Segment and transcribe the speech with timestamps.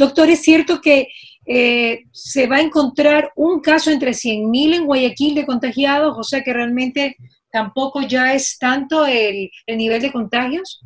[0.00, 1.08] Doctor, ¿es cierto que
[1.44, 6.16] eh, se va a encontrar un caso entre 100.000 en Guayaquil de contagiados?
[6.16, 7.16] O sea que realmente
[7.52, 10.80] tampoco ya es tanto el, nivel de contagios.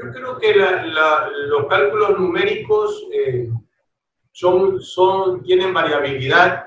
[0.00, 3.48] Yo creo que los cálculos numéricos eh,
[4.32, 6.64] son, son, tienen variabilidad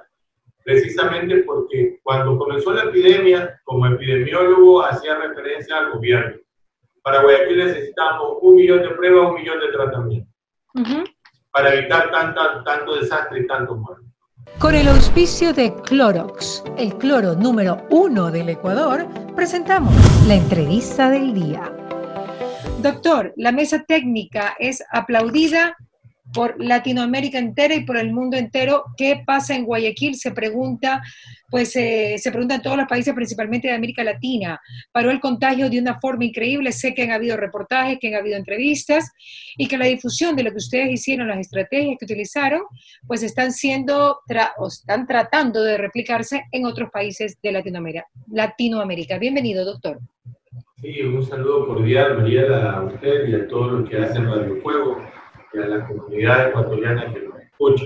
[0.63, 6.37] precisamente porque cuando comenzó la epidemia, como epidemiólogo hacía referencia al gobierno.
[7.03, 10.33] Para Guayaquil necesitamos un millón de pruebas, un millón de tratamientos,
[11.51, 14.05] para evitar tanta, tanto desastre y tanto muertos.
[14.59, 19.93] Con el auspicio de Clorox, el cloro número uno del Ecuador, presentamos
[20.27, 21.71] la entrevista del día.
[22.79, 25.75] Doctor, la mesa técnica es aplaudida
[26.33, 28.85] por Latinoamérica entera y por el mundo entero.
[28.97, 30.15] ¿Qué pasa en Guayaquil?
[30.15, 31.01] Se pregunta,
[31.49, 34.59] pues eh, se pregunta en todos los países, principalmente de América Latina.
[34.91, 36.71] Paró el contagio de una forma increíble.
[36.71, 39.11] Sé que han habido reportajes, que han habido entrevistas
[39.57, 42.61] y que la difusión de lo que ustedes hicieron, las estrategias que utilizaron,
[43.07, 44.19] pues están siendo
[44.57, 48.05] o están tratando de replicarse en otros países de Latinoamérica.
[48.31, 49.17] Latinoamérica.
[49.17, 49.99] Bienvenido, doctor.
[50.81, 54.97] Sí, un saludo cordial, María, a usted y a todos los que hacen Radio Fuego
[55.53, 57.85] y a la comunidad ecuatoriana que nos escucha.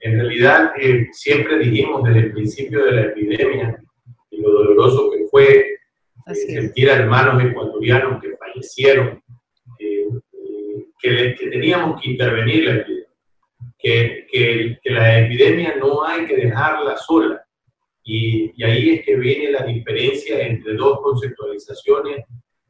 [0.00, 3.82] En realidad, eh, siempre dijimos desde el principio de la epidemia
[4.30, 5.78] y lo doloroso que fue
[6.26, 9.22] eh, sentir a hermanos ecuatorianos que fallecieron,
[9.80, 10.06] eh,
[11.00, 13.08] que, que, teníamos que intervenir la epidemia,
[13.78, 17.44] que, que, que, la epidemia no hay que dejarla sola.
[18.04, 22.24] Y, y ahí es que viene la diferencia entre dos conceptualizaciones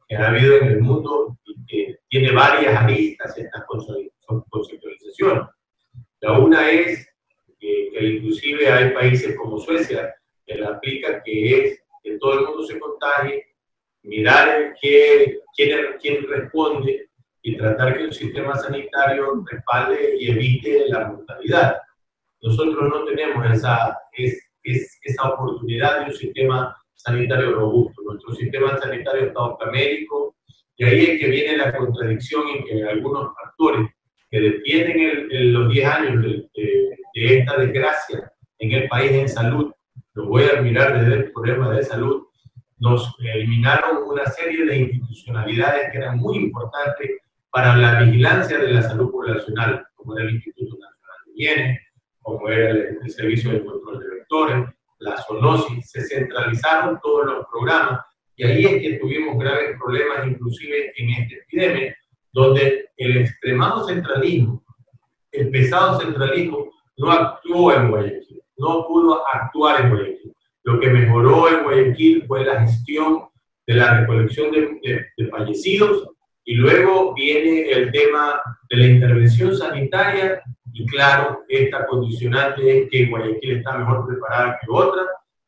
[0.09, 3.63] que ha habido en el mundo y que tiene varias aristas estas
[4.49, 5.43] conceptualizaciones.
[6.21, 7.07] La una es
[7.59, 12.63] que, inclusive hay países como Suecia que la aplica, que es que todo el mundo
[12.63, 13.45] se contagie,
[14.01, 17.09] mirar quién, quién responde
[17.43, 21.77] y tratar que el sistema sanitario respalde y evite la mortalidad.
[22.41, 28.01] Nosotros no tenemos esa, es, esa oportunidad de un sistema sanitario robusto.
[28.03, 30.35] Nuestro sistema sanitario está ocamérico
[30.77, 33.89] y ahí es que viene la contradicción en que algunos factores
[34.29, 36.49] que detienen los 10 años de,
[37.13, 39.71] esta desgracia en el país en salud,
[40.13, 42.27] lo voy a mirar desde el problema de salud,
[42.77, 47.11] nos eliminaron una serie de institucionalidades que eran muy importantes
[47.51, 51.79] para la vigilancia de la salud poblacional, como era el Instituto Nacional de Bienes,
[52.21, 57.45] como era el, el Servicio de Control de Vectores, la zoonosis, se centralizaron todos los
[57.47, 58.01] programas
[58.35, 61.97] y ahí es que tuvimos graves problemas, inclusive en esta epidemia,
[62.31, 64.63] donde el extremado centralismo,
[65.31, 70.33] el pesado centralismo, no actuó en Guayaquil, no pudo actuar en Guayaquil.
[70.63, 73.25] Lo que mejoró en Guayaquil fue la gestión
[73.67, 76.07] de la recolección de, de fallecidos
[76.45, 80.41] y luego viene el tema de la intervención sanitaria
[80.79, 85.01] y claro, esta condicionante es que Guayaquil está mejor preparada que otra,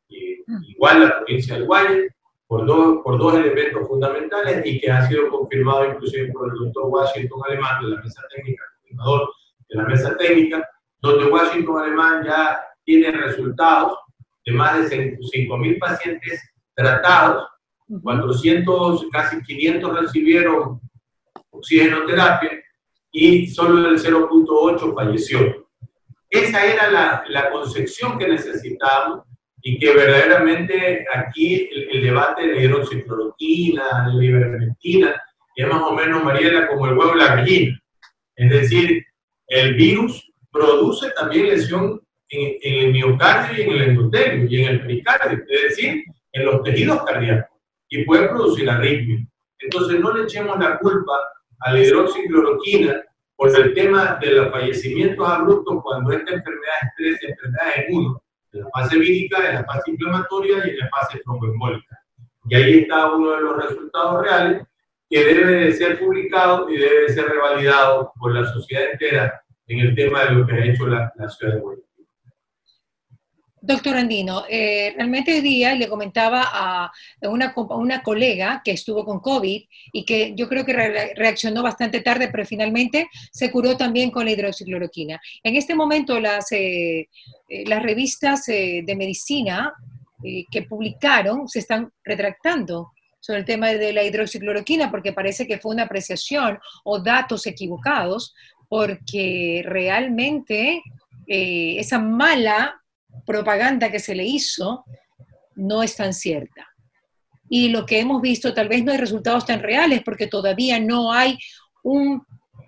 [0.09, 2.11] igual la provincia del Guayas,
[2.47, 6.83] por dos, por dos elementos fundamentales y que ha sido confirmado inclusive por el doctor
[6.87, 9.29] Washington Alemán de la mesa técnica, coordinador
[9.69, 13.97] de la mesa técnica, donde Washington Alemán ya tiene resultados
[14.45, 16.41] de más de 5.000 pacientes
[16.73, 17.47] tratados,
[18.03, 20.81] 400, casi 500 recibieron
[21.51, 22.60] oxigenoterapia
[23.11, 25.67] y solo el 0.8 falleció.
[26.29, 29.25] Esa era la, la, concepción que necesitábamos
[29.61, 35.21] y que verdaderamente aquí el, debate de hidroxicloroquina, de ivermectina,
[35.55, 37.81] es más o menos, Mariela, como el huevo y la gallina.
[38.37, 39.05] Es decir,
[39.47, 44.69] el virus produce también lesión en, en, el miocardio y en el endotelio y en
[44.69, 47.57] el pericardio, es decir, en los tejidos cardíacos,
[47.89, 49.27] y puede producir arritmia.
[49.59, 51.13] Entonces, no le echemos la culpa
[51.61, 53.03] a la hidroxicloroquina
[53.35, 58.23] por el tema de los fallecimientos abruptos cuando esta enfermedad es tres enfermedades en uno,
[58.53, 61.99] en la fase vírica, en la fase inflamatoria y en la fase tromboembólica.
[62.49, 64.63] Y ahí está uno de los resultados reales
[65.09, 69.79] que debe de ser publicado y debe de ser revalidado por la sociedad entera en
[69.79, 71.90] el tema de lo que ha hecho la, la ciudad de Guayaquil.
[73.63, 76.91] Doctor Andino, eh, realmente hoy día le comentaba a
[77.21, 79.63] una, colega que estuvo con COVID
[79.93, 80.73] y que yo creo que
[81.15, 85.21] reaccionó bastante tarde, pero finalmente se curó también con la hidroxicloroquina.
[85.43, 87.07] En este momento las, eh,
[87.47, 89.73] eh, las revistas de medicina
[90.23, 95.73] que publicaron se están retractando sobre el tema de la hidroxicloroquina porque parece que fue
[95.73, 98.33] una apreciación o datos equivocados
[98.67, 100.81] porque realmente
[101.27, 102.80] esa mala
[103.25, 104.85] propaganda que se le hizo
[105.55, 106.67] no es tan cierta.
[107.49, 111.11] Y lo que hemos visto, tal vez no hay resultados tan reales porque todavía no
[111.11, 111.37] hay
[111.83, 112.23] un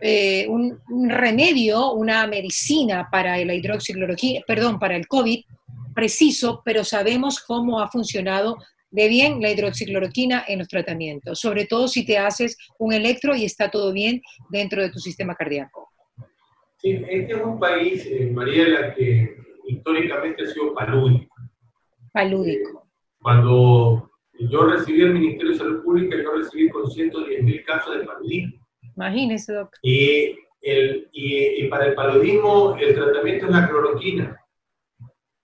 [0.06, 5.46] eh, un, remedio, una medicina para la hidroxicloroquina, perdón, para el COVID
[5.96, 8.58] preciso, pero sabemos cómo ha funcionado
[8.92, 13.46] de bien la hidroxicloroquina en los tratamientos, sobre todo si te haces un electro y
[13.46, 15.90] está todo bien dentro de tu sistema cardíaco.
[16.82, 21.36] Este es un país, eh, Mariela, que históricamente ha sido palúdico.
[22.12, 22.88] Palúdico.
[23.22, 28.06] Cuando yo recibí el Ministerio de Salud Pública, yo recibí con 110 mil casos de
[28.06, 28.66] paludismo.
[28.96, 29.80] Imagínese, doctor.
[29.82, 34.40] Y, el, y, para el paludismo el tratamiento es la cloroquina.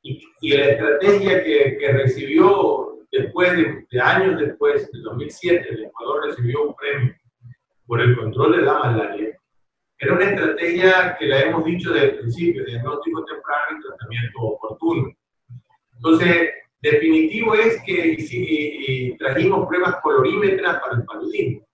[0.02, 3.52] Y, y la estrategia que, que recibió después
[3.92, 7.14] de, años después, en 2007, el Ecuador recibió un premio
[7.86, 9.39] por el control de la malaria.
[10.00, 15.14] Era una estrategia que la hemos dicho desde el principio, diagnóstico temprano y tratamiento oportuno.
[15.96, 16.50] Entonces,
[16.82, 21.68] definitivo es que trajimos pruebas colorímetras para el paludismo.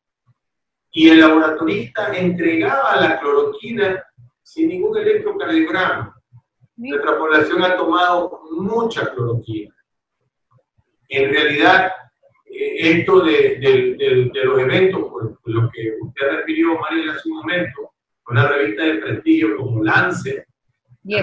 [0.92, 4.04] Y el laboratorista entregaba la cloroquina
[4.42, 6.20] sin ningún electrocardiograma.
[6.78, 9.76] Nuestra población ha tomado mucha cloroquina
[11.10, 11.92] en realidad,
[12.46, 17.94] eh, esto de, los eventos, por, lo que usted refirió, María, hace un momento,
[18.28, 20.46] una revista de prestigio como Lance,
[21.04, 21.22] la,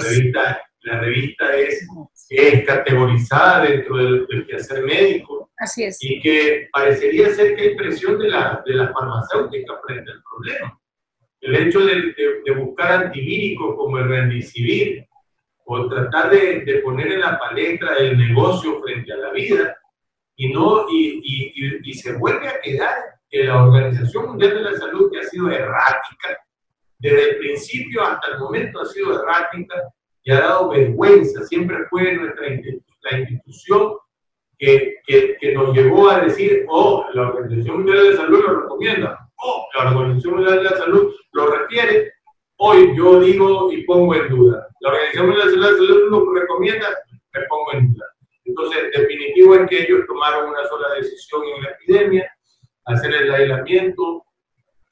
[1.00, 1.87] revista, es,
[2.31, 5.50] es categorizada dentro del, quehacer médico.
[5.58, 5.99] Así es.
[6.00, 10.78] Y que parecería ser que hay presión de la, de la farmacéutica frente al problema.
[11.40, 15.06] El hecho de, buscar antivíricos como el rendicivir
[15.64, 19.76] o tratar de, de, poner en la palestra el negocio frente a la vida
[20.37, 22.94] y, no, y, y, y, se vuelve a quedar
[23.28, 26.38] que la Organización Mundial de la Salud, que ha sido errática,
[27.02, 29.75] desde el principio hasta el momento ha sido errática
[30.22, 33.94] y ha dado vergüenza, siempre fue nuestra la institución
[34.56, 38.60] que, que, que, nos llevó a decir, oh, la Organización Mundial de la Salud lo
[38.60, 42.12] recomienda, oh, la Organización Mundial de la Salud lo requiere,
[42.58, 44.69] hoy yo digo y pongo en duda.
[44.78, 46.87] La Organización Mundial de la Salud lo recomienda,
[47.34, 48.06] me pongo en duda.
[48.44, 52.32] Entonces, definitivo es que ellos tomaron una sola decisión en la epidemia,
[52.84, 54.25] hacer el aislamiento,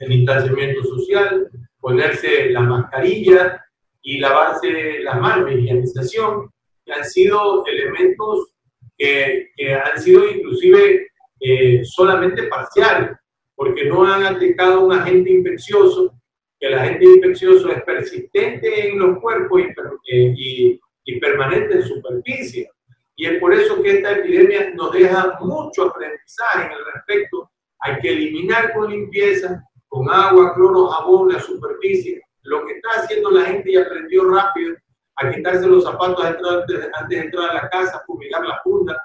[0.00, 1.48] el distanciamiento social,
[1.80, 3.64] ponerse la mascarilla
[4.02, 6.50] y lavarse las manos, higienización,
[6.84, 8.54] que han sido elementos
[8.96, 11.08] que, que han sido inclusive
[11.40, 13.16] eh, solamente parciales,
[13.54, 16.14] porque no han atacado un agente infeccioso,
[16.58, 21.82] que el agente infeccioso es persistente en los cuerpos y, eh, y, y permanente en
[21.82, 22.68] superficie.
[23.16, 27.50] Y es por eso que esta epidemia nos deja mucho aprendizaje en el respecto.
[27.80, 32.22] Hay que eliminar con limpieza, con agua, cloro, jabón, la superficie.
[32.42, 34.76] Lo que está haciendo la gente y aprendió rápido
[35.16, 38.96] a quitarse los zapatos antes, de entrar a la casa, fumigar la funda,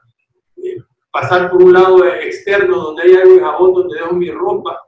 [0.58, 0.78] eh,
[1.12, 4.80] pasar por un lado externo donde hay agua y jabón, donde dejo mi ropa.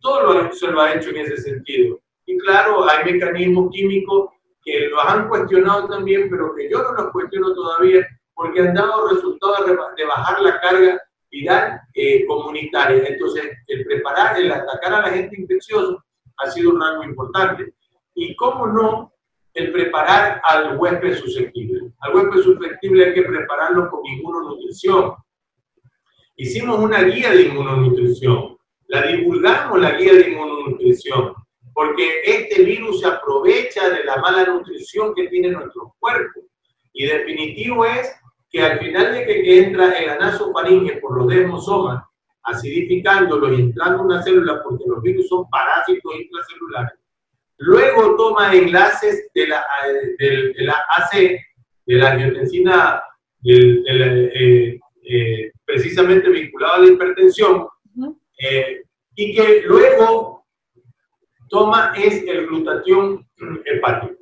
[0.00, 1.98] Todo lo, se lo ha hecho en ese sentido.
[2.26, 4.30] Y claro, hay mecanismos químicos
[4.62, 9.08] que los han cuestionado también, pero que yo no los cuestiono todavía, porque han dado
[9.08, 9.66] resultados
[9.96, 13.04] de bajar la carga viral eh, comunitaria.
[13.06, 16.02] Entonces, el preparar, el atacar a la gente infecciosa
[16.38, 17.74] ha sido un rango importante.
[18.14, 19.12] Y cómo no,
[19.54, 21.92] el preparar al huésped susceptible.
[22.00, 25.14] Al huésped susceptible hay que prepararlo con inmunonutrición.
[26.36, 31.34] Hicimos una guía de inmunonutrición, la divulgamos la guía de inmunonutrición,
[31.74, 36.40] porque este virus se aprovecha de la mala nutrición que tiene nuestro cuerpo.
[36.92, 38.08] Y definitivo es
[38.50, 42.04] que al final de que, entra el anasofaringe por los desmosomas,
[42.42, 46.98] acidificándolo y entrando una célula, porque los virus son parásitos intracelulares,
[47.58, 49.64] luego toma enlaces de la,
[50.18, 51.38] de, la AC,
[51.86, 53.02] de la angiotensina,
[53.44, 57.66] eh, eh, precisamente vinculada a la hipertensión,
[58.38, 58.82] eh,
[59.14, 60.46] y que luego
[61.48, 63.26] toma es el glutatión
[63.64, 64.14] hepático.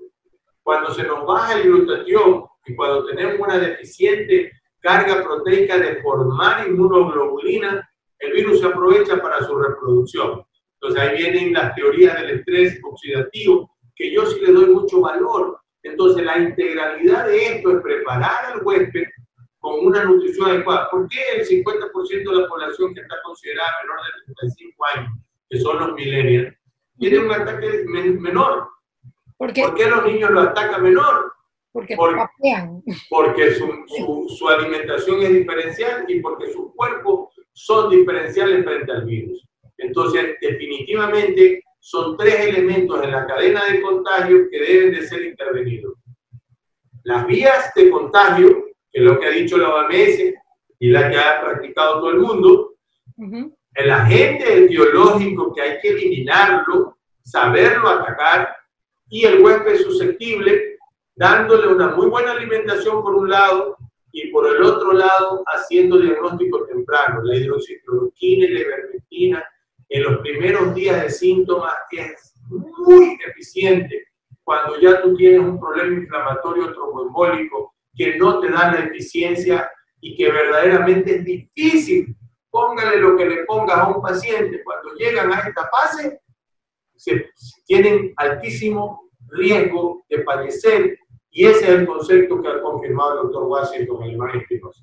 [0.62, 6.66] Cuando se nos baja el glutatión y cuando tenemos una deficiente carga proteica de formar
[6.66, 10.44] inmunoglobulina, el virus se aprovecha para su reproducción.
[10.75, 15.61] Entonces ahí vienen las teorías del estrés oxidativo, que yo sí le doy mucho valor.
[15.82, 19.04] Entonces la integralidad de esto es preparar al huésped
[19.58, 20.88] con una nutrición adecuada.
[20.90, 25.12] ¿Por qué el 50% de la población que está considerada menor de 35 años,
[25.49, 26.56] que son los millennials,
[26.99, 28.68] tiene un ataque menor?
[29.37, 29.62] ¿Por qué?
[29.62, 31.36] ¿Por qué los niños lo atacan menor?
[31.76, 31.97] Porque,
[33.11, 39.47] porque su, su, alimentación es diferencial y porque sus cuerpos son diferenciales frente al virus.
[39.78, 45.95] Entonces, definitivamente, son tres elementos en la cadena de contagio que deben de ser intervenidos.
[47.02, 48.49] Las vías de contagio,
[48.90, 50.35] que es lo que ha dicho la OMS
[50.78, 52.75] y la que ha practicado todo el mundo,
[53.75, 58.56] el agente etiológico que hay que eliminarlo saberlo atacar
[59.09, 60.75] y el huésped susceptible
[61.16, 63.76] dándole una muy buena alimentación por un lado
[64.12, 67.23] y por el otro lado haciendo diagnóstico temprano.
[67.25, 69.44] La hidroxicloroquina y la ivermectina
[69.88, 74.06] en los primeros días de síntomas es muy eficiente
[74.44, 79.70] cuando ya tú tienes un problema inflamatorio tromboembólico que no te da la eficiencia
[80.00, 82.16] y que verdaderamente es difícil.
[82.50, 84.62] Póngale lo que le pongas a un paciente.
[84.62, 86.20] Cuando llegan a esta fase,
[86.94, 87.30] se,
[87.64, 90.99] tienen altísimo riesgo de fallecer
[91.37, 94.83] y ese es el concepto que ha confirmado el doctor Washington Alemán Espinosa.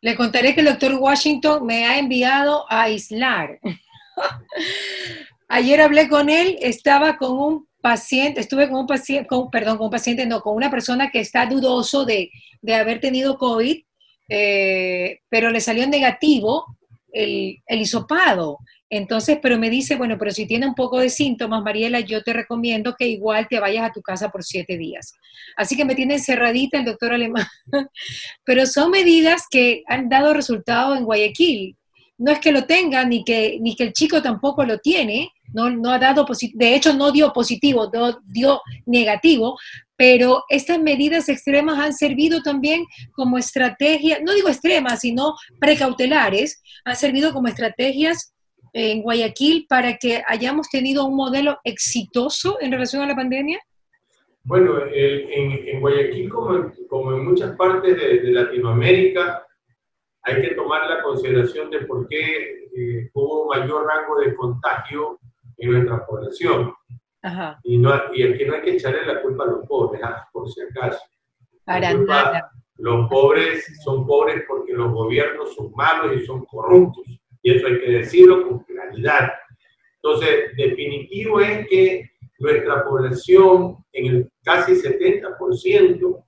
[0.00, 3.60] Le contaré que el doctor Washington me ha enviado a aislar.
[5.46, 9.92] Ayer hablé con él, estaba con un paciente, estuve con un paciente, perdón, con un
[9.92, 13.80] paciente, no, con una persona que está dudoso de, de haber tenido COVID,
[14.30, 16.76] eh, pero le salió negativo
[17.12, 18.58] el, el hisopado.
[18.96, 22.32] Entonces, pero me dice, bueno, pero si tiene un poco de síntomas, Mariela, yo te
[22.32, 25.14] recomiendo que igual te vayas a tu casa por siete días.
[25.56, 27.44] Así que me tiene encerradita el doctor alemán.
[28.44, 31.76] pero son medidas que han dado resultado en Guayaquil.
[32.18, 35.70] No es que lo tenga, ni que, ni que el chico tampoco lo tiene, no,
[35.70, 37.90] no ha dado de hecho no dio positivo,
[38.26, 39.58] dio negativo,
[39.96, 46.94] pero estas medidas extremas han servido también como estrategia, no digo extremas, sino precautelares, han
[46.94, 48.33] servido como estrategias
[48.74, 53.60] en Guayaquil para que hayamos tenido un modelo exitoso en relación a la pandemia?
[54.42, 59.46] Bueno, en, Guayaquil, como, como, en muchas partes de, Latinoamérica,
[60.22, 65.20] hay que tomar la consideración de por qué eh, hubo mayor rango de contagio
[65.56, 66.74] en nuestra población.
[67.22, 67.58] Ajá.
[67.62, 70.50] Y, no, y aquí no hay que echarle la culpa a los pobres, ah, por
[70.50, 71.00] si acaso.
[71.64, 72.50] Para nada.
[72.76, 77.04] Los pobres son pobres porque los gobiernos son malos y son corruptos.
[77.44, 79.30] Y eso hay que decirlo con claridad.
[80.02, 86.24] Entonces, definitivo es que nuestra población, en el casi 70%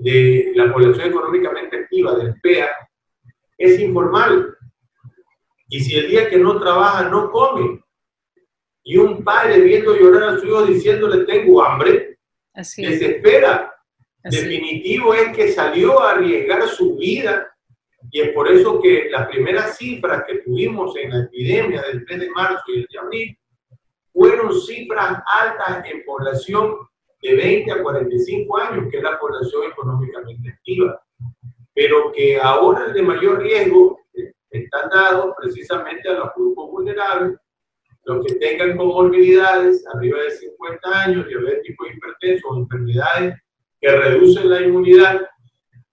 [0.00, 2.70] de la población económicamente activa del PEA,
[3.58, 4.56] es informal.
[5.68, 7.82] Y si el día que no trabaja no come,
[8.82, 12.18] y un padre viendo llorar a su hijo diciéndole tengo hambre,
[12.54, 13.74] Así desespera.
[14.24, 17.55] Definitivo es que salió a arriesgar su vida
[18.10, 22.20] y es por eso que las primeras cifras que tuvimos en la epidemia del 3
[22.20, 23.38] de marzo y el de abril
[24.12, 26.76] fueron cifras altas en población
[27.22, 31.00] de 20 a 45 años, que es la población económicamente activa,
[31.74, 34.00] pero que ahora el de mayor riesgo
[34.50, 37.38] están dados precisamente a los grupos vulnerables,
[38.04, 43.34] los que tengan comorbilidades arriba de 50 años, diabéticos hipertensos enfermedades
[43.80, 45.26] que reducen la inmunidad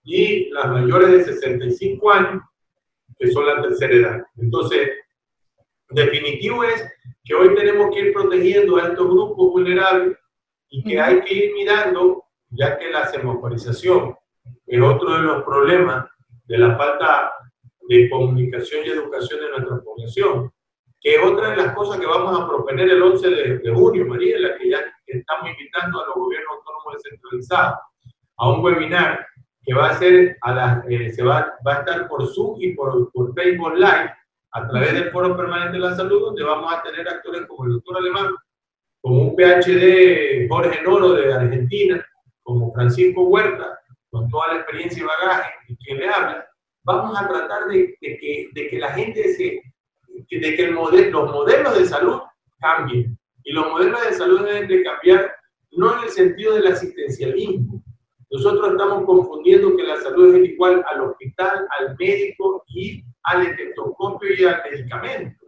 [0.04, 2.44] y las mayores de 65 años,
[3.18, 4.24] que son la tercera edad.
[4.38, 4.90] Entonces,
[5.90, 6.84] definitivo es
[7.24, 10.18] que hoy tenemos que ir protegiendo a estos grupos vulnerables
[10.70, 14.16] y que hay que ir mirando, ya que la semaforización
[14.66, 16.10] es otro de los problemas
[16.46, 17.32] de la falta
[17.88, 20.52] de comunicación y educación de nuestra población,
[21.00, 24.06] que es otra de las cosas que vamos a proponer el 11 de, de junio,
[24.06, 27.80] María, la que ya estamos invitando a los gobiernos autónomos descentralizados
[28.38, 29.26] a un webinar
[29.66, 32.74] que va a ser a la, eh, se va, va, a estar por Zoom y
[32.74, 34.14] por, por Facebook Live
[34.52, 37.74] a través del Foro Permanente de la Salud, donde vamos a tener actores como el
[37.74, 38.28] doctor Alemán,
[39.02, 42.06] como un PhD Jorge Noro de Argentina,
[42.44, 43.80] como Francisco Huerta,
[44.10, 46.46] con toda la experiencia y bagaje, y quien le habla,
[46.84, 49.62] vamos a tratar de, de, que, de que la gente se,
[50.30, 52.22] de que el los modelos de salud
[52.60, 53.18] cambien.
[53.44, 55.32] Y los modelos de salud deben de cambiar
[55.72, 57.84] no en el sentido del asistencialismo,
[58.34, 64.30] nosotros estamos confundiendo que la salud es igual al hospital, al médico y al estetoscopio
[64.36, 65.46] y al medicamento.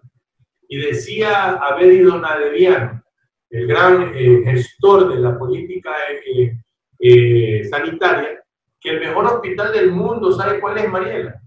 [0.68, 3.02] Y decía Abedi Donadeviano,
[3.50, 5.96] el gran eh, gestor de la política
[6.28, 6.56] eh,
[7.00, 8.44] eh, sanitaria,
[8.80, 11.42] que el mejor hospital del mundo, ¿sabe cuál es, Mariela?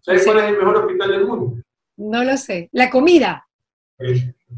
[0.00, 1.62] ¿Sabe cuál es el mejor hospital del mundo?
[1.96, 2.68] No lo sé.
[2.70, 3.44] La comida.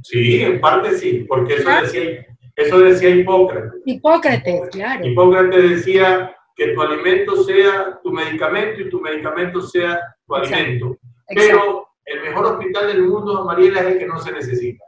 [0.03, 3.83] sí, en parte sí, porque eso decía eso decía Hipócrates.
[3.85, 5.07] Hipócrates, claro.
[5.07, 10.99] Hipócrates decía que tu alimento sea tu medicamento y tu medicamento sea tu alimento.
[11.29, 14.85] Pero el mejor hospital del mundo, Mariela, es el que no se necesita.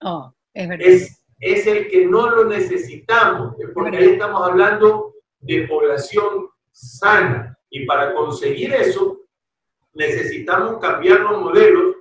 [0.00, 0.86] Oh, es verdad.
[0.86, 7.56] Es, es el que no lo necesitamos, porque ahí estamos hablando de población sana.
[7.70, 9.20] Y para conseguir eso,
[9.94, 11.96] necesitamos cambiar los modelos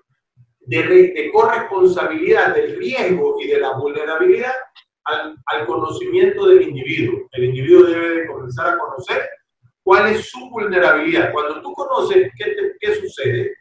[0.62, 4.54] de, de corresponsabilidad del riesgo y de la vulnerabilidad
[5.06, 7.28] al, conocimiento del individuo.
[7.32, 9.30] El individuo debe de comenzar a conocer
[9.84, 11.32] cuál es su vulnerabilidad.
[11.32, 13.54] Cuando tú conoces qué, qué sucede,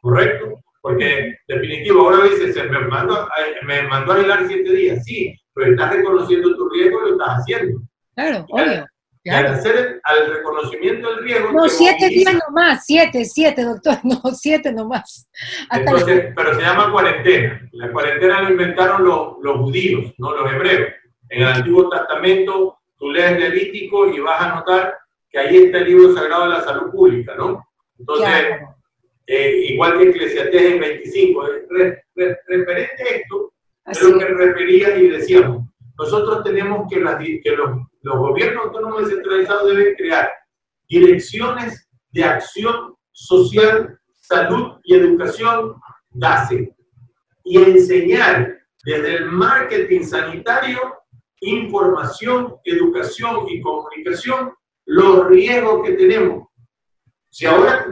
[0.00, 0.60] ¿correcto?
[0.80, 3.28] Porque, definitivo, ahora dice, se me mandó,
[3.66, 5.04] me mandó a aislar siete días.
[5.04, 7.80] Sí, pero estás reconociendo tu riesgo y lo estás haciendo.
[8.14, 8.86] Claro, obvio.
[9.28, 11.52] Y al hacer al reconocimiento del riesgo.
[11.52, 15.28] No, siete días nomás, siete, siete, doctor, no, siete nomás.
[15.70, 17.68] Entonces, pero se llama cuarentena.
[17.72, 20.90] La cuarentena lo inventaron los, los judíos, no los hebreos.
[21.28, 24.98] En el Antiguo Testamento, tú lees Levítico y vas a notar
[25.30, 27.66] que ahí está el libro sagrado de la salud pública, ¿no?
[27.98, 28.60] Entonces,
[29.26, 31.46] eh, igual que Eclesiastés en 25,
[32.46, 33.52] referente a esto,
[33.86, 35.68] es lo que refería y decíamos,
[35.98, 37.70] nosotros tenemos que, que los,
[38.08, 40.32] los gobiernos autónomos descentralizados deben crear
[40.88, 45.74] direcciones de acción social, salud y educación,
[46.10, 46.74] DASE,
[47.44, 50.78] y enseñar desde el marketing sanitario,
[51.40, 54.54] información, educación y comunicación
[54.86, 56.48] los riesgos que tenemos.
[57.30, 57.84] Si ahora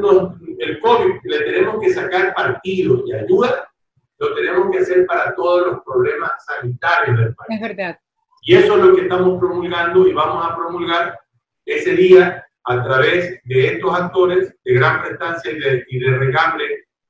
[0.58, 3.70] el COVID le tenemos que sacar partido y ayuda,
[4.18, 7.48] lo tenemos que hacer para todos los problemas sanitarios del país.
[7.50, 7.98] Es verdad.
[8.46, 11.18] Y eso es lo que estamos promulgando y vamos a promulgar
[11.64, 16.00] ese día a través de estos actores de gran prestancia y de, y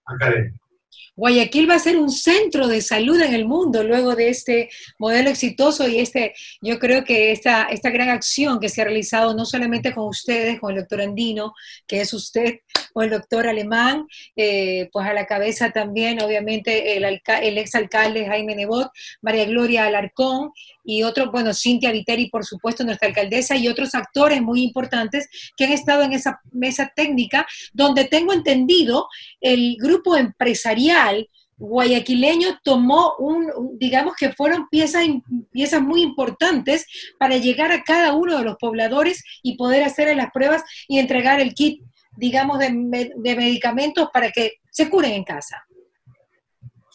[0.07, 0.67] académico.
[1.15, 5.31] Guayaquil va a ser un centro de salud en el mundo luego de este modelo
[5.31, 9.47] exitoso y este, yo creo que esta, esta gran acción que se ha realizado no
[9.47, 11.55] solamente con ustedes, con el doctor Andino,
[11.87, 12.61] que es usted,
[12.95, 14.07] o el doctor Alemán,
[14.37, 18.91] eh, pues a la cabeza también, obviamente, el, el exalcalde Jaime Nebot,
[19.23, 20.53] María Gloria Alarcón
[20.85, 25.65] y otro, bueno, Cintia Viteri, por supuesto, nuestra alcaldesa, y otros actores muy importantes que
[25.65, 29.09] han estado en esa mesa técnica, donde tengo entendido
[29.41, 31.29] el grupo empresarial
[31.59, 35.07] guayaquileño tomó un, digamos que fueron piezas,
[35.51, 36.87] piezas muy importantes
[37.19, 41.41] para llegar a cada uno de los pobladores y poder hacer las pruebas y entregar
[41.41, 41.83] el kit,
[42.17, 45.65] digamos, de, de medicamentos para que se curen en casa.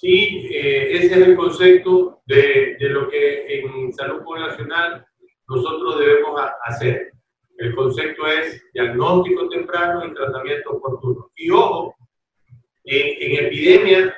[0.01, 5.05] Sí, eh, ese es el concepto de, de, lo que en salud poblacional
[5.47, 7.11] nosotros debemos hacer.
[7.57, 11.29] El concepto es diagnóstico temprano y tratamiento oportuno.
[11.35, 11.95] Y ojo,
[12.83, 14.17] en, en epidemia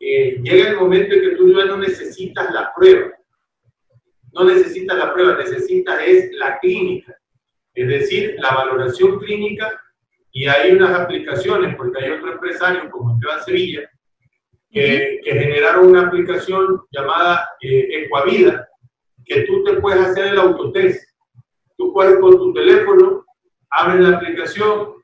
[0.00, 3.12] eh, llega el momento en que tú ya no necesitas la prueba.
[4.32, 7.16] No necesitas la prueba, necesitas es la clínica.
[7.74, 9.80] Es decir, la valoración clínica
[10.32, 13.90] y hay unas aplicaciones, porque hay otro empresario como Esteban Sevilla,
[14.70, 18.66] que, generaron una aplicación llamada eh, Ecuavida,
[19.24, 21.06] que tú te puedes hacer el autotest.
[21.76, 23.24] Tú puedes con tu teléfono,
[23.70, 24.94] abres la aplicación,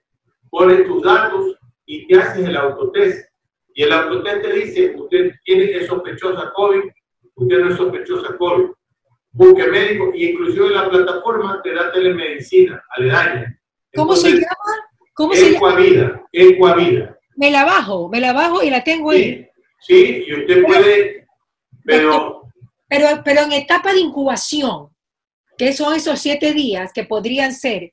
[0.50, 3.28] pones tus datos y te haces el autotest.
[3.74, 6.82] Y el autotest te dice, usted tiene es sospechosa COVID,
[7.34, 8.66] usted no es sospechosa COVID.
[9.30, 13.60] Busque médico y inclusive la plataforma te da telemedicina aledaña.
[13.94, 14.88] ¿Cómo se llama?
[15.18, 17.18] ¿Cómo Ecuavida, Ecuavida.
[17.34, 19.48] Me la bajo, me la bajo y la tengo ahí.
[19.80, 21.26] Sí, y usted puede,
[21.84, 22.42] pero...
[22.88, 24.90] Pero, pero en etapa de incubación,
[25.58, 27.92] que son esos siete días que podrían ser,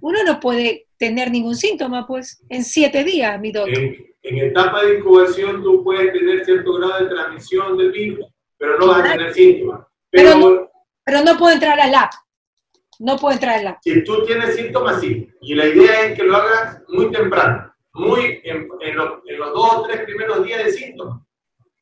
[0.00, 3.78] uno no puede tener ningún síntoma, pues, en siete días, mi doctor.
[3.78, 8.26] En, etapa de incubación tú puedes tener cierto grado de transmisión del virus,
[8.58, 9.86] pero no vas a tener síntomas.
[10.10, 10.68] Pero, no,
[11.04, 12.10] pero no puedo entrar al lab.
[13.00, 13.78] No puedo lab.
[13.82, 15.28] Si tú tienes síntomas, sí.
[15.40, 20.02] Y la idea es que lo hagas muy temprano muy en, los, dos o tres
[20.04, 21.20] primeros días de síntomas,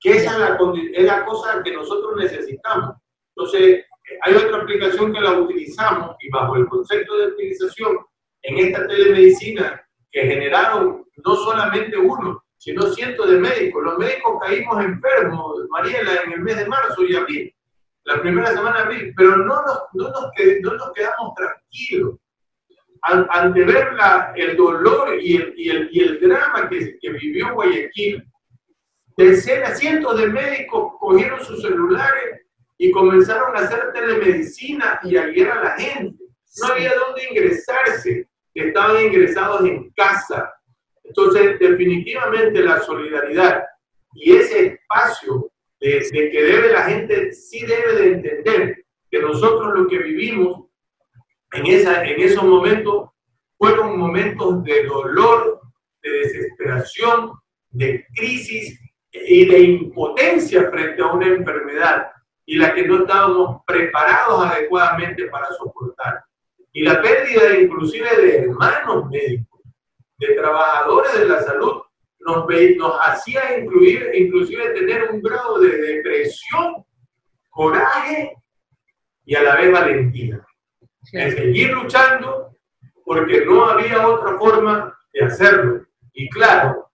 [0.01, 0.59] que esa es la,
[0.95, 2.97] es la cosa que nosotros necesitamos.
[3.37, 3.85] Entonces,
[4.23, 7.99] hay otra aplicación que la utilizamos y bajo el concepto de utilización
[8.43, 13.85] en esta telemedicina que generaron no solamente uno, sino cientos de médicos.
[13.85, 17.55] Los médicos caímos enfermos, Mariela, en el mes de marzo y abril,
[18.09, 20.31] la primera semana de abril, pero no nos, no nos,
[20.63, 22.17] no nos quedamos tranquilos
[23.03, 27.55] ante ver la, el dolor y el, y el, y el drama que, que, vivió
[27.55, 28.25] Guayaquil,
[29.17, 32.43] decenas, cientos de médicos cogieron sus celulares
[32.79, 36.25] y comenzaron a hacer telemedicina y a guiar a la gente.
[36.61, 40.53] No había dónde ingresarse, estaban ingresados en casa.
[41.05, 43.65] Entonces, definitivamente la solidaridad
[44.15, 45.48] y ese espacio
[45.81, 50.67] de, de que debe la gente, sí debe de entender que nosotros lo que vivimos
[51.53, 53.11] en, esa, en esos momentos
[53.57, 55.61] fueron momentos de dolor,
[56.03, 57.33] de desesperación,
[57.71, 58.79] de crisis
[59.13, 62.09] y de impotencia frente a una enfermedad
[62.47, 66.25] y la que no estábamos preparados adecuadamente para soportar.
[66.73, 69.61] Y la pérdida inclusive de hermanos médicos,
[70.19, 71.83] de trabajadores de la salud,
[72.21, 76.85] nos, nos hacía incluir, inclusive tener un grado de depresión,
[77.51, 78.35] coraje
[79.25, 80.47] y a la vez valentía
[81.13, 82.55] de seguir luchando
[83.05, 85.87] porque no había otra forma de hacerlo.
[86.13, 86.89] Y claro,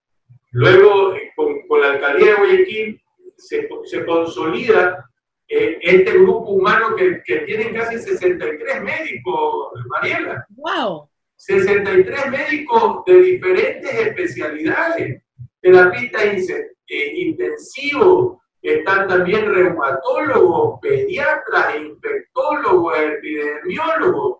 [0.54, 3.02] Luego, eh, con, la alcaldía de Guayaquil,
[3.37, 5.10] se, se consolida
[5.48, 10.46] eh, este grupo humano que, que tiene casi 63 médicos, Mariela.
[10.50, 11.10] ¡Wow!
[11.37, 15.23] 63 médicos de diferentes especialidades,
[15.61, 24.38] terapistas eh, intensivos, están también reumatólogos, pediatras, infectólogos, epidemiólogos.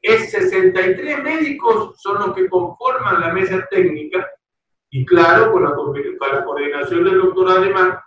[0.00, 4.26] Es 63 médicos son los que conforman la mesa técnica
[4.96, 5.92] y claro, con la, con
[6.32, 7.98] la coordinación del doctor Alemán,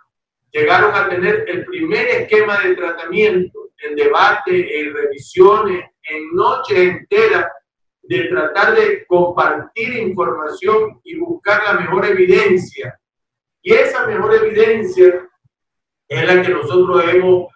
[0.50, 7.46] llegaron a tener el primer esquema de tratamiento en debate, en revisiones, en noches enteras,
[8.08, 12.98] de tratar de compartir información y buscar la mejor evidencia.
[13.60, 15.28] Y esa mejor evidencia
[16.08, 17.52] es la que nosotros hemos,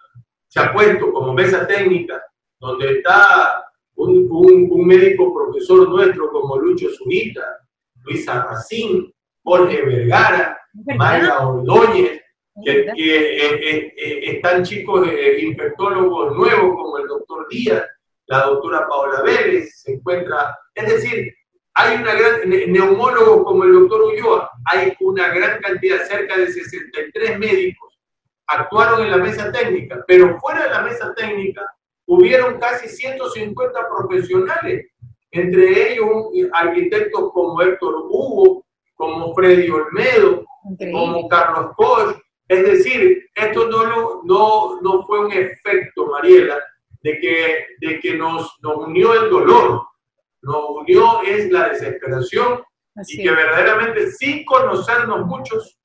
[0.47, 2.21] se ha puesto como mesa técnica,
[2.59, 7.43] donde está un, un, médico profesor nuestro como Lucho Zurita,
[8.03, 9.11] Luis Arracín,
[9.43, 10.59] Jorge Vergara,
[10.95, 12.21] Mayra Ordóñez,
[12.63, 17.83] que, eh, eh, están chicos eh, infectólogos nuevos como el doctor Díaz,
[18.27, 21.33] la doctora Paola Vélez, se encuentra, es decir,
[21.75, 27.39] hay una gran, neumólogos como el doctor Ulloa, hay una gran cantidad, cerca de 63
[27.39, 27.93] médicos
[28.47, 31.65] actuaron en la mesa técnica, pero fuera de la mesa técnica
[32.05, 34.87] hubieron casi 150 profesionales,
[35.31, 36.09] entre ellos
[36.53, 40.45] arquitectos como Héctor Hugo, como Freddy Olmedo,
[40.91, 46.61] como Carlos Koch, es decir, esto no, no, no fue un efecto, Mariela,
[47.03, 49.83] de que, de que nos, nos unió el dolor,
[50.41, 52.63] nos unió es la desesperación
[53.07, 55.79] y que verdaderamente sin conocernos muchos,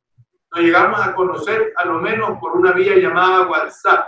[0.53, 4.07] nos llegamos a conocer a lo menos por una vía llamada WhatsApp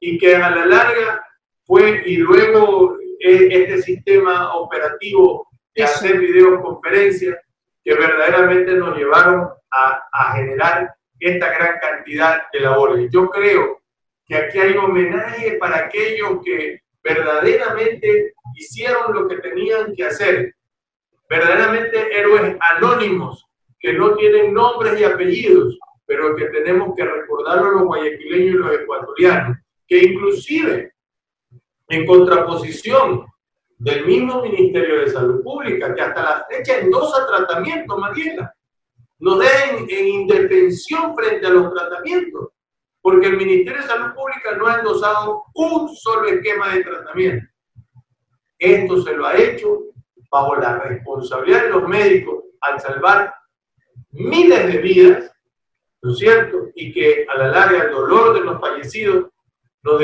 [0.00, 1.26] y que a la larga
[1.64, 7.36] fue y luego e, este sistema operativo de hacer videoconferencias
[7.84, 13.10] que verdaderamente nos llevaron a, a generar esta gran cantidad de labores.
[13.10, 13.80] Yo creo
[14.26, 20.54] que aquí hay homenaje para aquellos que verdaderamente hicieron lo que tenían que hacer,
[21.28, 23.46] verdaderamente héroes anónimos
[23.78, 28.74] que no tienen nombres y apellidos, pero que tenemos que recordarlo los guayaquileños y los
[28.80, 30.92] ecuatorianos, que inclusive
[31.88, 33.26] en contraposición
[33.78, 38.52] del mismo Ministerio de Salud Pública, que hasta la fecha endosa tratamiento, Mariela,
[39.18, 42.48] nos dejen en indefensión frente a los tratamientos,
[43.06, 47.46] porque el Ministerio de Salud Pública no ha endosado un solo esquema de tratamiento.
[48.58, 49.78] Esto se lo ha hecho
[50.28, 53.32] bajo la responsabilidad de los médicos al salvar
[54.10, 55.32] miles de vidas,
[56.02, 56.56] ¿no es cierto?
[56.74, 59.26] Y que a la larga el dolor de los fallecidos
[59.84, 60.02] nos,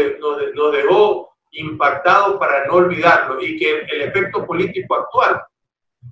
[0.54, 5.42] nos dejó impactados para no olvidarlo y que el efecto político actual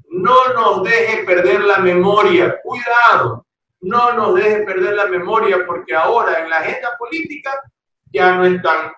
[0.08, 2.58] no nos deje perder la memoria.
[2.64, 3.46] Cuidado,
[3.80, 7.50] no nos deje perder la memoria porque ahora en la agenda política
[8.12, 8.94] ya no está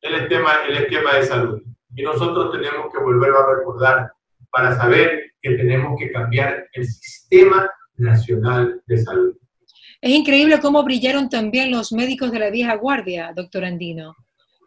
[0.00, 1.62] el esquema, el esquema de salud.
[1.94, 4.12] Y nosotros tenemos que volverlo a recordar
[4.50, 9.36] para saber que tenemos que cambiar el sistema nacional de salud.
[10.00, 14.16] Es increíble cómo brillaron también los médicos de la vieja guardia, doctor Andino.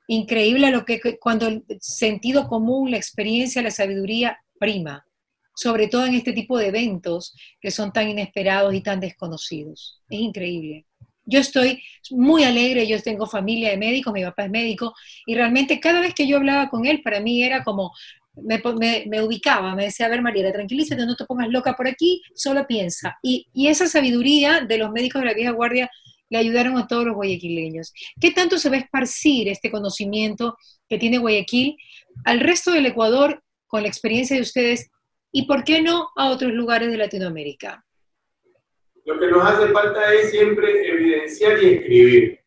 [0.07, 5.05] Increíble lo que cuando el sentido común, la experiencia, la sabiduría prima
[5.55, 10.01] sobre todo en este tipo de eventos que son tan inesperados y tan desconocidos.
[10.09, 10.85] Es increíble.
[11.25, 14.93] Yo estoy muy alegre, yo tengo familia de médicos, mi papá es médico,
[15.25, 17.93] y realmente cada vez que yo hablaba con él, para mí era como,
[18.35, 18.61] me,
[19.07, 22.67] me, ubicaba, me decía, a ver Mariela, tranquilízate, no te pongas loca por aquí, solo
[22.67, 23.17] piensa.
[23.21, 25.89] Y, y esa sabiduría de los médicos de la vieja guardia
[26.29, 27.93] le ayudaron a todos los guayaquileños.
[28.19, 30.57] ¿Qué tanto se va a esparcir este conocimiento
[30.89, 31.77] que tiene Guayaquil
[32.25, 34.89] al resto del Ecuador con la experiencia de ustedes
[35.33, 37.83] y por qué no a otros lugares de Latinoamérica?
[39.03, 42.39] Lo que nos hace falta es siempre evidenciar y escribir.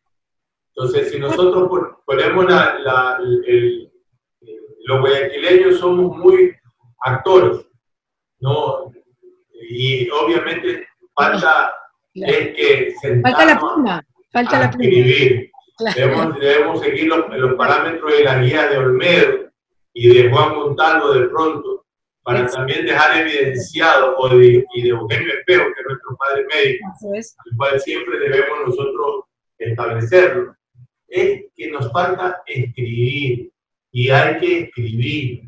[0.69, 1.69] Entonces, si nosotros
[2.05, 3.19] ponemos la,
[4.85, 6.55] los guayaquileños somos muy
[7.01, 7.67] actores,
[8.39, 8.91] ¿no?
[9.69, 11.73] Y obviamente falta
[12.13, 15.51] es que falta la pluma, falta la escribir.
[15.93, 19.51] Debemos, seguir los, los, parámetros de la guía de Olmedo
[19.93, 21.85] y de Juan Montalvo de pronto,
[22.27, 26.93] para también dejar evidenciado, o de, y de Eugenio Espejo, que es nuestro padre médico,
[27.13, 29.23] al cual siempre debemos nosotros
[29.57, 30.53] establecerlo,
[31.07, 33.49] es que nos falta escribir
[33.93, 35.43] y hay que escribir.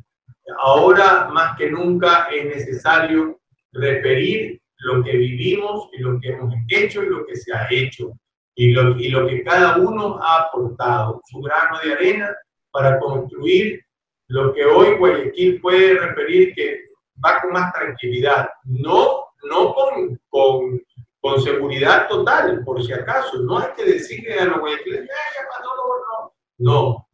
[0.57, 3.41] Ahora más que nunca es necesario
[3.73, 8.13] referir lo que vivimos y lo que hemos hecho y lo que se ha hecho
[8.55, 12.33] y lo, y lo que cada uno ha aportado, su grano de arena
[12.71, 13.83] para construir
[14.29, 16.89] lo que hoy Guayaquil puede referir que
[17.23, 20.81] va con más tranquilidad, no no con, con,
[21.19, 23.41] con, seguridad total, por si acaso.
[23.41, 27.07] No hay que decirle a los guayaquileños, ya no, no.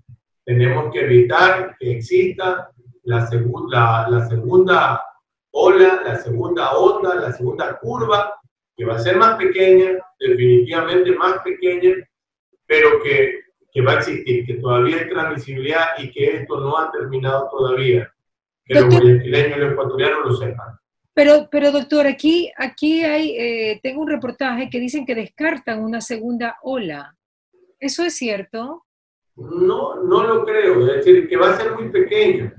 [0.43, 2.71] Tenemos que evitar que exista
[3.03, 5.03] la, segunda la segunda
[5.51, 8.39] ola, la segunda onda, la segunda curva,
[8.75, 11.95] que va a ser más pequeña, definitivamente más pequeña,
[12.65, 13.44] pero que,
[13.75, 18.09] que va a existir, que todavía hay transmisibilidad y que esto no ha terminado todavía.
[18.63, 20.79] Que los guayaquileños y los ecuatorianos lo sepan.
[21.13, 25.99] Pero, pero doctor, aquí, aquí hay, eh, tengo un reportaje que dicen que descartan una
[25.99, 27.17] segunda ola.
[27.77, 28.85] ¿Eso es cierto?
[29.35, 30.79] No, no lo creo.
[30.87, 32.53] Es decir, que va a ser muy pequeño.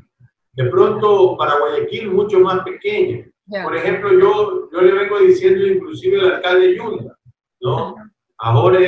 [0.53, 3.25] De pronto, para Guayaquil, mucho más pequeño.
[3.63, 7.19] Por ejemplo, yo, yo le vengo diciendo inclusive al alcalde Yunda,
[7.63, 7.95] ¿no?
[8.37, 8.81] Ahora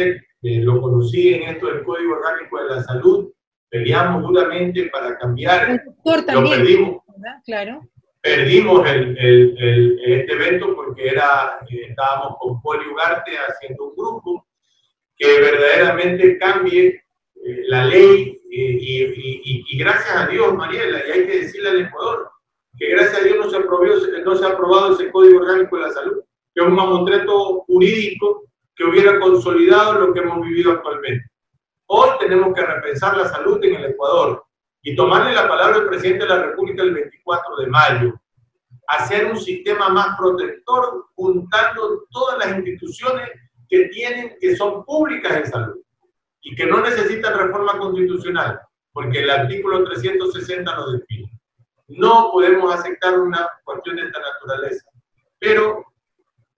[0.42, 3.33] eh, lo conocí en esto del Código Orgánico de la Salud,
[3.68, 5.70] peleamos duramente para cambiar.
[5.70, 7.03] El doctor también, lo perdimos.
[7.44, 7.88] Claro
[8.20, 14.46] perdimos el, el, este evento porque era, eh, estábamos con Poli Ugarte haciendo un grupo
[15.16, 21.11] que verdaderamente cambie eh, la ley eh, y, y, y, gracias a Dios, Mariela, y
[21.11, 22.31] hay que decirle al Ecuador,
[22.79, 25.83] que gracias a Dios no se, aprobó, no se ha aprobado ese Código Orgánico de
[25.83, 26.22] la Salud,
[26.55, 28.47] que es un mamotreto jurídico
[28.88, 31.31] hubiera consolidado lo que hemos vivido actualmente.
[31.87, 34.44] Hoy tenemos que repensar la salud en el Ecuador
[34.83, 38.20] y tomarle la palabra al presidente de la República el 24 de mayo,
[38.88, 43.31] hacer un sistema más protector, juntando todas las instituciones
[43.68, 45.77] que tienen, que son públicas en salud
[46.40, 48.61] y que no necesitan reforma constitucional,
[48.92, 51.31] porque el artículo 360 lo define.
[51.88, 54.85] No podemos aceptar una cuestión de esta naturaleza,
[55.38, 55.85] pero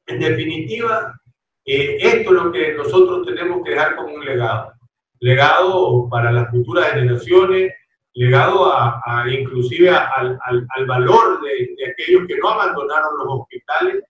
[0.07, 1.20] en definitiva,
[1.65, 4.73] eh, esto es lo que nosotros tenemos que dejar como un legado.
[5.21, 7.73] Legado para las futuras generaciones,
[8.15, 14.05] legado a, inclusive al, al, valor de, aquellos que no abandonaron los hospitales,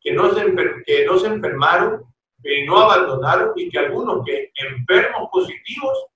[0.00, 0.54] que no se,
[0.86, 2.02] que no se enfermaron,
[2.42, 6.06] que no abandonaron y que algunos que enfermos positivos,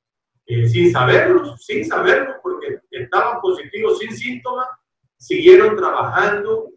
[0.47, 4.69] eh, sin saberlos, sin saberlo, porque estaban positivos sin síntomas,
[5.19, 6.71] siguieron trabajando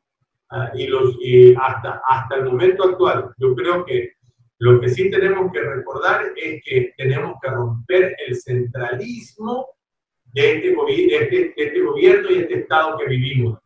[0.52, 3.34] ah, y, los, y hasta, hasta el momento actual.
[3.38, 4.14] Yo creo que
[4.60, 9.68] lo que sí tenemos que recordar es que tenemos que romper el centralismo
[10.34, 13.60] de este, este, este, gobierno y este Estado que vivimos.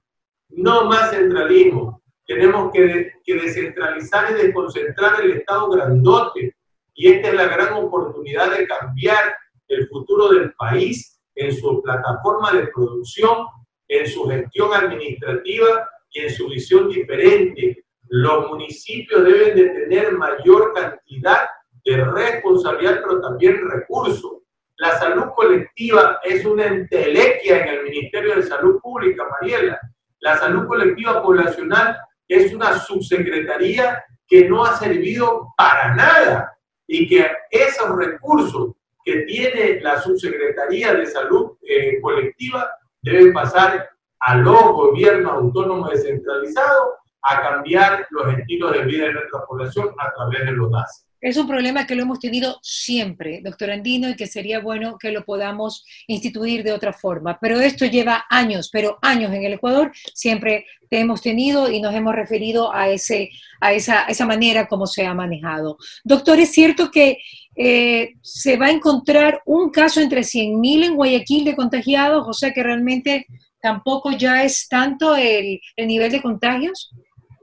[0.50, 2.02] No más centralismo.
[2.26, 6.56] Tenemos que, que descentralizar y desconcentrar el Estado grandote.
[6.94, 9.36] Y esta es la gran oportunidad de cambiar
[9.68, 13.48] el futuro del país en su plataforma de producción,
[13.88, 17.84] en su gestión administrativa y en su visión diferente.
[18.10, 21.50] Los municipios deben de tener mayor cantidad
[21.84, 24.44] de responsabilidad, pero también recursos
[24.78, 29.80] la salud colectiva es una entelequia en el Ministerio de Salud Pública, Mariela.
[30.20, 31.98] La salud colectiva poblacional
[32.28, 38.72] es una subsecretaría que no ha servido para nada y que esos recursos
[39.06, 42.70] que tiene la subsecretaría de salud eh, colectiva
[43.02, 43.90] deben pasar
[44.26, 50.14] a los gobiernos autónomos descentralizados a cambiar los estilos de vida de nuestra población a
[50.14, 51.06] través de los DAS.
[51.24, 55.10] Es un problema que lo hemos tenido siempre, doctor Andino, y que sería bueno que
[55.10, 57.40] lo podamos instituir de otra forma.
[57.40, 61.96] Pero esto lleva años, pero años en el Ecuador, siempre te hemos tenido y nos
[61.96, 63.30] hemos referido a, ese,
[63.62, 65.78] a esa, esa manera como se ha manejado.
[66.04, 67.20] Doctor, ¿es cierto que
[67.56, 72.28] eh, se va a encontrar un caso entre 100.000 en Guayaquil de contagiados?
[72.28, 73.28] O sea que realmente
[73.64, 76.92] tampoco ya es tanto el, el nivel de contagios.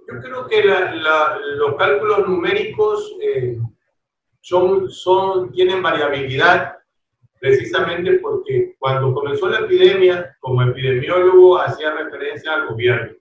[0.06, 3.59] Yo creo que los cálculos numéricos eh,
[4.42, 6.76] son, son, tienen variabilidad
[7.40, 13.14] precisamente porque cuando comenzó la epidemia, como epidemiólogo hacía referencia al gobierno.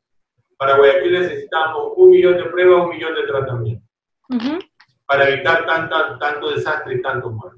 [0.58, 3.88] Para Guayaquil necesitamos un millón de pruebas, un millón de tratamientos,
[5.06, 7.52] para evitar tanta, tanto desastre y tanto mal.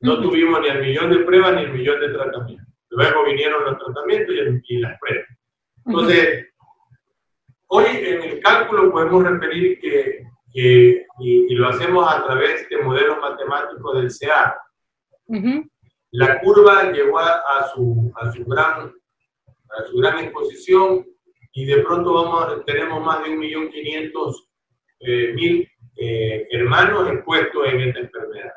[0.00, 2.71] No tuvimos ni el millón de pruebas ni el millón de tratamientos.
[2.92, 4.34] Luego vinieron los tratamientos
[4.68, 5.26] y, las pruebas.
[5.86, 6.52] Entonces,
[7.74, 10.26] Hoy en el cálculo podemos referir que,
[11.18, 14.60] y, lo hacemos a través de modelos matemáticos del CA,
[16.10, 18.92] la curva llegó a, su, a, su gran,
[19.70, 21.06] a su gran exposición
[21.54, 24.34] y de pronto vamos, tenemos más de 1.500.000
[25.00, 28.52] eh, mil, eh, hermanos expuestos en esta enfermedad,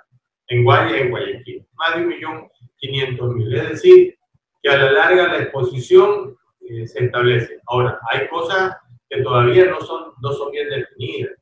[0.49, 3.55] en Guaya y en Guayaquil, más de 1.500.000.
[3.55, 4.17] Es decir,
[4.65, 7.61] que a la larga la exposición eh, se establece.
[7.67, 8.75] Ahora, hay cosas
[9.07, 11.33] que todavía no son, no son bien definidas.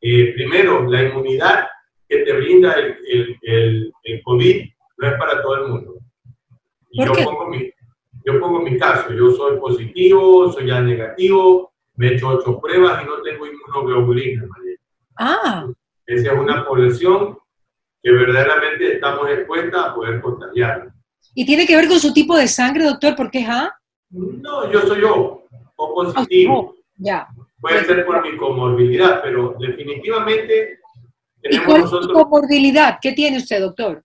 [0.00, 1.66] Eh, primero, la inmunidad
[2.08, 2.96] que te brinda el,
[3.42, 4.64] el, el, COVID
[4.98, 5.94] no es para todo el mundo.
[6.92, 7.68] yo, pongo mi,
[8.24, 13.02] yo pongo mi caso, yo soy positivo, soy ya negativo, Me he hecho ocho pruebas
[13.02, 14.76] y no tengo inmunoglobulina, María.
[15.18, 15.66] Ah.
[16.06, 17.38] Esa es una población
[18.00, 20.92] que verdaderamente estamos expuestas a poder contagiar.
[21.34, 23.16] ¿Y tiene que ver con su tipo de sangre, doctor?
[23.16, 23.74] ¿Por qué es A?
[24.10, 25.44] No, yo soy yo,
[25.76, 26.74] o positivo.
[26.76, 27.28] Ah, ya.
[27.60, 30.80] Puede ser por mi comorbilidad, pero definitivamente
[31.44, 32.98] ¿Y cuál es su comorbilidad?
[33.00, 34.04] ¿Qué tiene usted, doctor?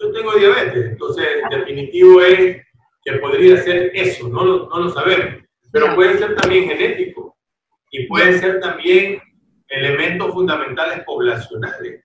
[0.00, 2.64] Yo tengo diabetes, entonces definitivo es
[3.04, 5.42] que podría ser eso, no lo, no lo sabemos.
[5.72, 7.36] Pero puede ser también genético
[7.90, 9.20] y puede ser también
[9.68, 12.04] elementos fundamentales poblacionales.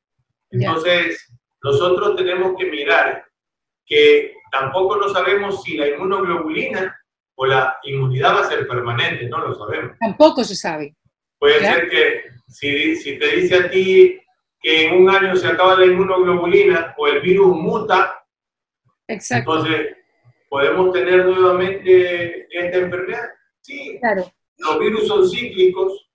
[0.50, 1.32] Entonces,
[1.64, 3.26] nosotros tenemos que mirar
[3.86, 6.96] que tampoco no sabemos si la inmunoglobulina
[7.36, 9.98] o la inmunidad va a ser permanente, no lo sabemos.
[10.00, 10.96] Tampoco se sabe.
[11.40, 14.22] Puede ser que si, si te dice a ti
[14.62, 18.24] que en un año se acaba la inmunoglobulina o el virus muta,
[19.08, 19.56] Exacto.
[19.58, 19.98] entonces
[20.50, 23.30] podemos tener nuevamente esta enfermedad.
[23.62, 24.32] Sí, claro.
[24.58, 26.10] los virus son cíclicos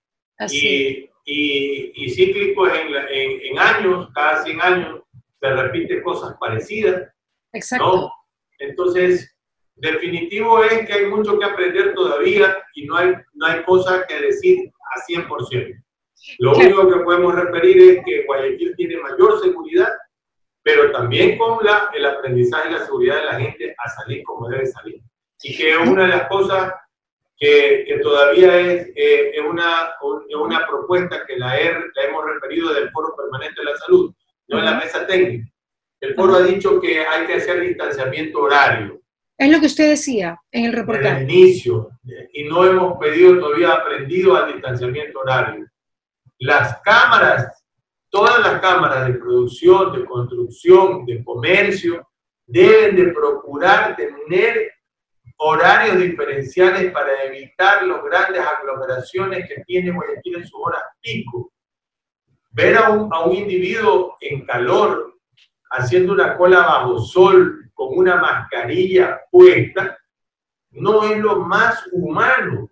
[0.49, 5.01] y, y, cíclicos en, en, en, años, cada 100 años
[5.41, 7.09] se repiten cosas parecidas.
[7.51, 8.13] Exacto.
[8.59, 9.35] Entonces,
[9.75, 14.21] definitivo es que hay mucho que aprender todavía y no hay, no hay cosas que
[14.21, 15.83] decir a 100%.
[16.39, 19.89] Lo único que podemos referir es que Guayaquil tiene mayor seguridad,
[20.61, 24.49] pero también con la, el aprendizaje y la seguridad de la gente a salir como
[24.49, 25.01] debe salir.
[25.41, 26.73] Y que una de las cosas
[27.37, 29.93] que, que todavía es, eh, es, una,
[30.27, 34.13] es una propuesta que la, la hemos referido del Foro Permanente de la Salud,
[34.49, 35.49] no en la mesa técnica.
[36.01, 39.01] El foro ha dicho que hay que hacer distanciamiento horario.
[39.37, 41.09] Es lo que usted decía en el reportaje.
[41.09, 41.89] En el inicio,
[42.33, 45.69] y no hemos pedido todavía aprendido al distanciamiento horario
[46.39, 47.63] las cámaras,
[48.09, 52.07] todas las cámaras de producción, de construcción, de comercio,
[52.45, 54.71] deben de procurar tener
[55.35, 61.51] horarios diferenciales para evitar las grandes aglomeraciones que tiene Guayaquil en sus horas pico.
[62.51, 65.18] Ver a un, a un individuo en calor
[65.69, 69.97] haciendo una cola bajo sol con una mascarilla puesta
[70.71, 72.69] no es lo más humano.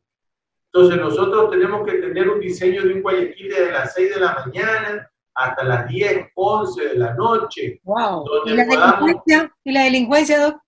[0.66, 4.34] Entonces nosotros tenemos que tener un diseño de un Guayaquil desde las 6 de la
[4.34, 7.80] mañana hasta las 10, 11 de la noche.
[7.84, 8.26] Wow.
[8.46, 9.56] ¿Y la, delincuencia?
[9.64, 10.62] ¿Y la delincuencia, Doc?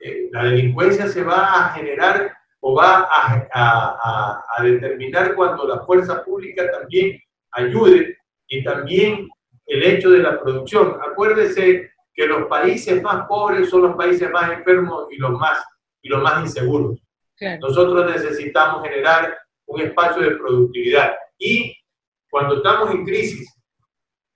[0.00, 5.80] Eh, la delincuencia se va a generar o va a, a, a, determinar cuando la
[5.80, 7.20] fuerza pública también
[7.52, 9.28] ayude y también
[9.66, 10.98] el hecho de la producción.
[11.02, 15.62] Acuérdese que los países más pobres son los países más enfermos y los más,
[16.02, 16.98] y los más inseguros.
[17.60, 21.14] Nosotros necesitamos generar un espacio de productividad.
[21.38, 21.76] Y
[22.30, 23.52] cuando estamos en crisis,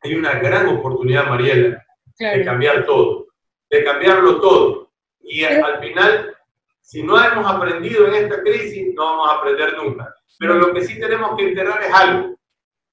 [0.00, 1.84] hay una gran oportunidad, Mariela,
[2.18, 3.26] de cambiar todo,
[3.70, 4.90] de cambiarlo todo.
[5.20, 6.34] Y al final,
[6.80, 10.12] si no hemos aprendido en esta crisis, no vamos a aprender nunca.
[10.38, 12.35] Pero lo que sí tenemos que enterrar es algo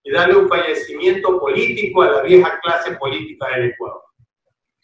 [0.04, 4.02] y darle un fallecimiento político a la vieja clase política del Ecuador.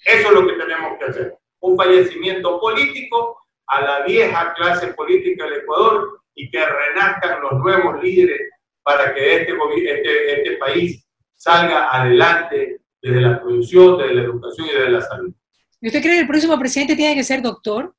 [0.05, 1.37] Eso es lo que tenemos que hacer.
[1.59, 8.01] Un fallecimiento político a la vieja clase política del Ecuador y que renazcan los nuevos
[8.01, 8.49] líderes
[8.81, 11.05] para que este, este, este país
[11.35, 15.33] salga adelante desde la producción, desde la educación y desde la salud.
[15.81, 17.93] ¿Y usted cree que el próximo presidente tiene que ser doctor?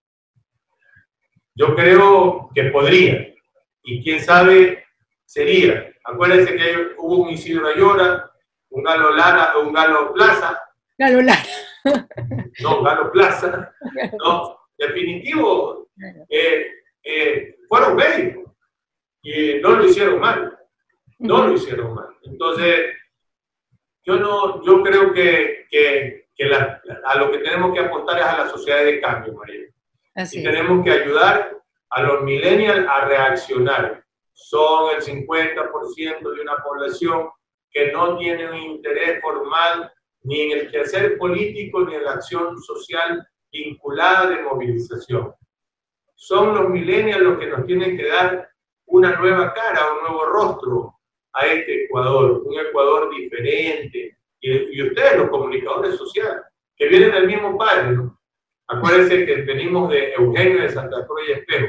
[1.54, 3.34] Yo creo que podría.
[3.82, 4.84] Y quién sabe,
[5.24, 5.89] sería.
[6.12, 8.30] Acuérdense que hubo un Isidro Ayora,
[8.70, 10.60] un Galo Lara, un Galo Plaza.
[10.98, 11.42] Galo Lara.
[12.60, 13.72] No, Galo Plaza.
[14.18, 15.88] No, definitivo,
[16.28, 16.66] eh,
[17.02, 18.52] eh, fueron médicos
[19.22, 20.58] y no lo hicieron mal,
[21.18, 22.08] no lo hicieron mal.
[22.24, 22.86] Entonces,
[24.02, 26.26] yo, no, yo creo que, que,
[27.04, 29.66] a lo que tenemos que apostar es a la sociedad de cambio, María.
[30.32, 31.56] y tenemos que ayudar
[31.90, 33.99] a los millennials a reaccionar.
[34.42, 37.28] Son el 50% de una población
[37.70, 42.58] que no tiene un interés formal ni en el quehacer político ni en la acción
[42.58, 45.34] social vinculada de movilización.
[46.14, 48.48] Son los millennials los que nos tienen que dar
[48.86, 50.94] una nueva cara, un nuevo rostro
[51.34, 54.16] a este Ecuador, un Ecuador diferente.
[54.40, 56.42] Y, ustedes, los comunicadores sociales,
[56.76, 58.18] que vienen del mismo padre, ¿no?
[58.68, 61.66] Acuérdense que venimos de Eugenio de Santa Cruz y Espejo,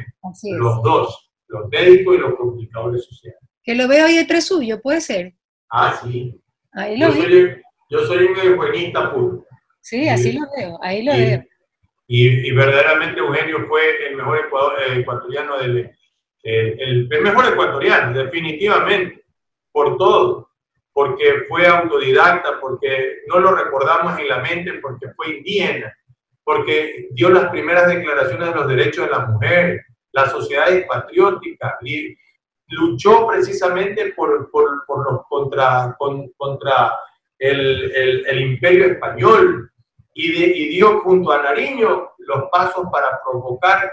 [0.58, 3.40] los dos, los médicos y los comunicadores sociales.
[3.64, 5.34] Que lo veo ahí detrás suyo, puede ser.
[5.70, 6.42] Ah, sí.
[6.74, 9.46] Ahí lo yo, soy, yo soy un eugenista puro.
[9.82, 11.44] Sí, así lo veo, ahí lo veo.
[12.08, 15.92] Y, verdaderamente Eugenio fue el mejor eh, ecuatoriano, del,
[16.44, 19.24] el, mejor ecuatoriano, definitivamente,
[19.72, 20.50] por todo,
[20.92, 25.98] porque fue autodidacta, porque no lo recordamos en la mente, porque fue indígena,
[26.44, 31.74] porque dio las primeras declaraciones de los derechos de las mujeres, las sociedades patrióticas,
[32.68, 35.96] luchó precisamente por, por, por los contra,
[36.38, 36.94] contra
[37.38, 39.70] el, el, el, imperio español
[40.14, 43.92] y, de, y dio junto a Nariño los pasos para provocar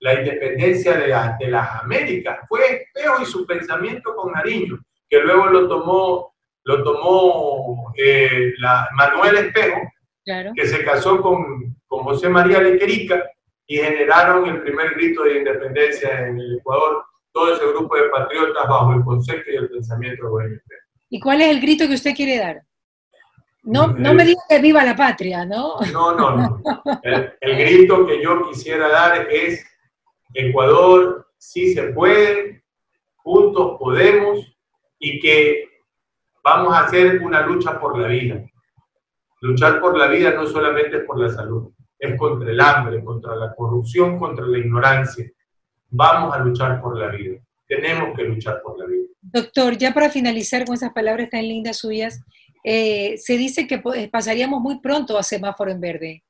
[0.00, 2.38] la independencia de, de, las Américas.
[2.48, 8.88] Fue Espejo y su pensamiento con Nariño, que luego lo tomó, lo tomó eh, la,
[8.94, 9.80] Manuel Espejo,
[10.24, 10.52] claro.
[10.54, 13.24] que se casó con, con José María Lequerica
[13.70, 18.68] y generaron el primer grito de independencia en el Ecuador, todo ese grupo de patriotas
[18.68, 20.60] bajo el concepto y el pensamiento de Bohemio
[21.08, 22.62] ¿Y cuál es el grito que usted quiere dar?
[23.62, 25.76] No, no me diga que viva la patria, ¿no?
[25.92, 26.62] No, no, no.
[27.04, 29.64] El, el, grito que yo quisiera dar es
[30.34, 32.64] Ecuador sí se puede,
[33.18, 34.52] juntos podemos
[34.98, 35.68] y que
[36.42, 38.44] vamos a hacer una lucha por la vida.
[39.42, 43.36] Luchar por la vida no solamente es por la salud, es contra el hambre, contra
[43.36, 45.30] la corrupción, contra la ignorancia.
[45.90, 47.38] Vamos a luchar por la vida.
[47.68, 49.06] Tenemos que luchar por la vida.
[49.20, 52.20] Doctor, ya para finalizar con esas palabras tan lindas suyas,
[52.64, 56.24] eh, se dice que pasaríamos muy pronto a semáforo en verde,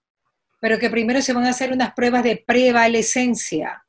[0.61, 3.83] pero que primero se van a hacer unas pruebas de prevalecencia.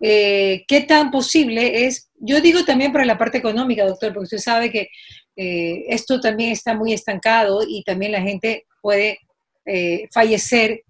[0.00, 2.10] Eh, ¿Qué tan posible es?
[2.18, 4.88] Yo digo también para la parte económica, doctor, porque usted sabe que
[5.36, 9.18] eh, esto también está muy estancado y también la gente puede
[9.64, 10.82] eh, fallecer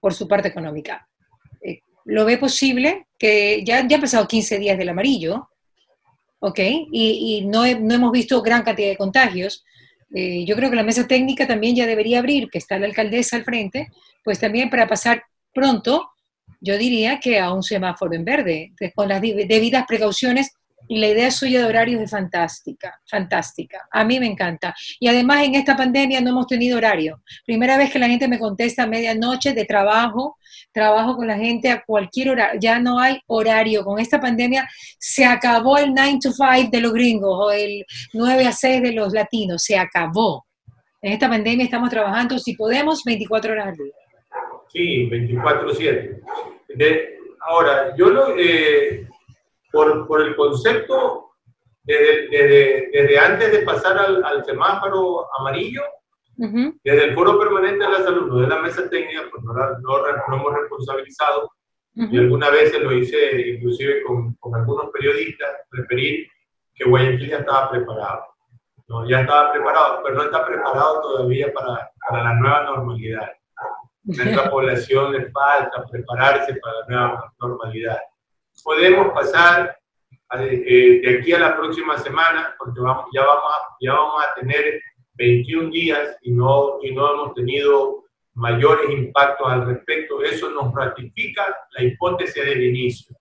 [0.00, 1.08] por su parte económica.
[1.62, 3.06] Eh, ¿Lo ve posible?
[3.18, 5.48] Que ya, ya han pasado 15 días del amarillo,
[6.40, 6.60] ¿ok?
[6.92, 9.64] Y, no, no, hemos visto gran cantidad de contagios.
[10.14, 13.36] Eh, yo creo que la mesa técnica también ya debería abrir, que está la alcaldesa
[13.36, 13.88] al frente,
[14.24, 15.22] pues también para pasar
[15.52, 16.08] pronto,
[16.60, 20.52] yo diría que a un semáforo en verde, con las debidas precauciones
[20.88, 23.86] y la idea suya de horarios es fantástica, fantástica.
[23.90, 24.74] A mí me encanta.
[24.98, 27.22] Y además en esta pandemia no hemos tenido horario.
[27.44, 30.38] Primera vez que la gente me contesta a medianoche de trabajo,
[30.72, 32.52] trabajo con la gente a cualquier hora.
[32.58, 33.84] Ya no hay horario.
[33.84, 34.66] Con esta pandemia
[34.98, 37.84] se acabó el 9 to 5 de los gringos o el
[38.14, 39.62] 9 a 6 de los latinos.
[39.62, 40.46] Se acabó.
[41.02, 43.92] En esta pandemia estamos trabajando, si podemos, 24 horas al día.
[44.72, 46.22] Sí, 24-7.
[47.40, 48.34] Ahora, yo lo...
[48.38, 49.06] Eh
[49.70, 51.30] por, por el concepto
[51.82, 55.82] desde, desde, desde, antes de pasar al, al semáforo amarillo,
[56.36, 56.80] uh -huh.
[56.84, 59.78] desde el Foro Permanente de la Salud, no de la mesa técnica, pues no, la,
[59.80, 59.98] no,
[60.28, 61.50] no hemos responsabilizado,
[61.96, 62.12] uh -huh.
[62.12, 66.28] y algunas veces lo hice inclusive con, con algunos periodistas, referir
[66.74, 68.24] que Guayaquil ya estaba preparado.
[68.88, 69.08] ¿no?
[69.08, 73.28] Ya estaba preparado, pero no está preparado todavía para, para la nueva normalidad.
[74.04, 77.98] Nuestra población le falta prepararse para la nueva normalidad
[78.62, 79.78] podemos pasar
[80.40, 84.34] eh, de aquí a la próxima semana, porque vamos, ya, vamos a, ya vamos a
[84.34, 84.82] tener
[85.14, 88.04] 21 días y no, y no hemos tenido
[88.34, 90.22] mayores impactos al respecto.
[90.22, 93.16] Eso nos ratifica la hipótesis del inicio,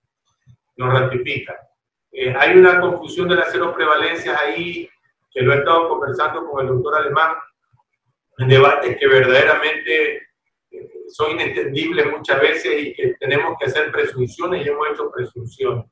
[0.76, 1.56] nos ratifica.
[2.12, 4.90] Eh, hay una confusión de las cero prevalencias ahí,
[5.32, 7.36] que lo he estado conversando con el doctor Alemán,
[8.38, 10.27] en debates que verdaderamente
[11.10, 15.86] son inentendibles muchas veces y que tenemos que hacer presunciones y hemos hecho presunciones.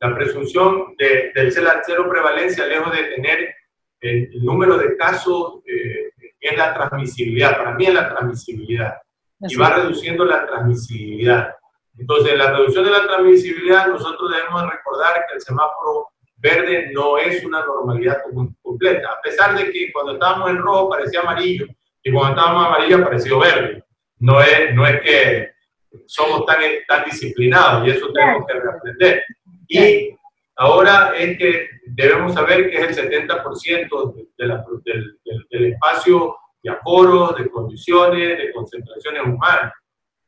[0.00, 3.54] La presunción de, del cero prevalencia, lejos de tener
[4.00, 7.56] el, número de casos, eh, es la transmisibilidad.
[7.56, 8.94] Para mí es la transmisibilidad.
[9.40, 9.54] Así.
[9.54, 11.54] Y va reduciendo la transmisibilidad.
[11.96, 17.44] Entonces, la reducción de la transmisibilidad, nosotros debemos recordar que el semáforo verde no es
[17.44, 18.22] una normalidad
[18.62, 21.66] completa, a pesar de que cuando estábamos en rojo parecía amarillo
[22.02, 23.84] y cuando estábamos amarillo parecía verde
[24.22, 25.50] no es, no es que
[26.06, 29.24] somos tan, tan disciplinados y eso tenemos que reaprender.
[29.68, 30.16] Y
[30.56, 36.36] ahora es que debemos saber que es el 70% de la, del, del, del, espacio
[36.62, 39.72] de aforos, de condiciones, de concentraciones humanas.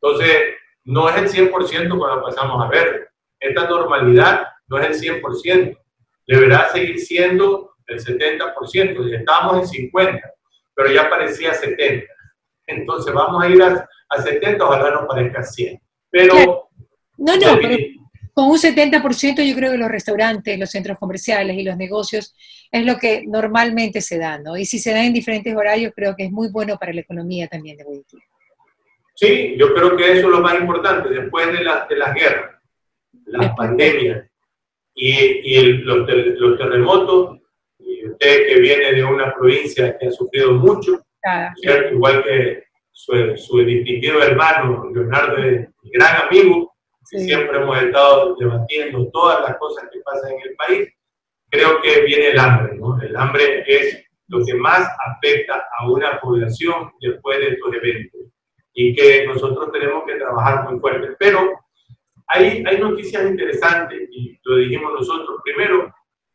[0.03, 0.43] Entonces,
[0.85, 3.11] no es el 100% cuando pasamos a ver.
[3.39, 5.79] Esta normalidad no es el 100%.
[6.27, 9.09] Deberá seguir siendo el 70%.
[9.09, 10.21] Ya estamos en 50%,
[10.75, 12.09] pero ya parecía 70%.
[12.67, 15.81] Entonces vamos a ir a, a 70, ojalá no parezca 100.
[16.11, 16.69] Pero...
[17.17, 17.77] No, no, pero
[18.35, 22.35] con un 70% yo creo que los restaurantes, los centros comerciales y los negocios
[22.71, 24.57] es lo que normalmente se da, ¿no?
[24.57, 27.47] Y si se da en diferentes horarios, creo que es muy bueno para la economía
[27.47, 28.21] también de Guayaquil.
[29.15, 32.61] Sí, yo creo que eso es lo más importante, después de, la, de las guerras,
[33.27, 34.29] las pandemias
[34.93, 37.39] y, y los, los, terremotos,
[37.79, 41.04] y usted que viene de una provincia que ha sufrido mucho,
[41.57, 41.95] ¿cierto?
[41.95, 47.21] igual que su, su distinguido hermano, Leonardo, mi gran amigo, sí.
[47.21, 50.89] siempre hemos estado debatiendo todas las cosas que pasan en el país,
[51.51, 53.01] creo que viene el hambre, ¿no?
[53.01, 58.21] El hambre es lo que más afecta a una población después de estos eventos
[58.73, 61.15] y que nosotros tenemos que trabajar muy fuerte.
[61.19, 61.51] Pero
[62.29, 65.41] hay, hay noticias interesantes y lo dijimos nosotros.
[65.45, 65.93] Primero,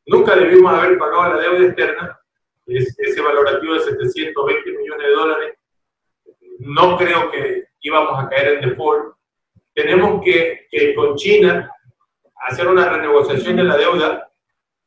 [0.10, 2.19] Nunca debimos haber pagado la deuda externa,
[2.70, 5.56] ese valorativo de 720 millones de dólares.
[6.60, 9.16] No creo que íbamos a caer en default.
[9.74, 11.72] Tenemos que, que con China
[12.48, 14.30] hacer una renegociación de la deuda.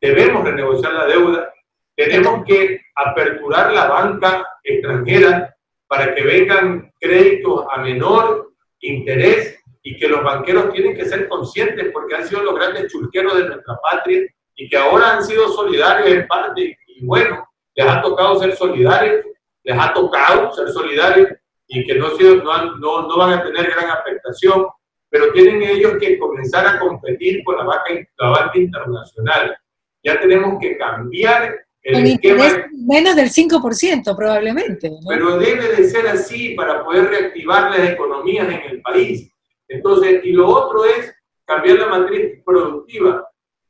[0.00, 1.52] Debemos renegociar la deuda.
[1.96, 5.54] Tenemos que aperturar la banca extranjera
[5.86, 11.90] para que vengan créditos a menor interés y que los banqueros tienen que ser conscientes
[11.92, 14.22] porque han sido los grandes churqueros de nuestra patria
[14.56, 19.24] y que ahora han sido solidarios en parte y bueno, les ha tocado ser solidarios,
[19.64, 21.28] les ha tocado ser solidarios
[21.68, 24.66] y que no, no, no, no van a tener gran afectación,
[25.08, 29.56] pero tienen ellos que comenzar a competir con la banca, la banca internacional.
[30.02, 32.44] Ya tenemos que cambiar el esquema.
[32.72, 34.90] Menos del 5% probablemente.
[35.06, 39.30] Pero debe de ser así para poder reactivar las economías en el país.
[39.68, 41.14] Entonces, y lo otro es
[41.44, 43.28] cambiar la matriz productiva.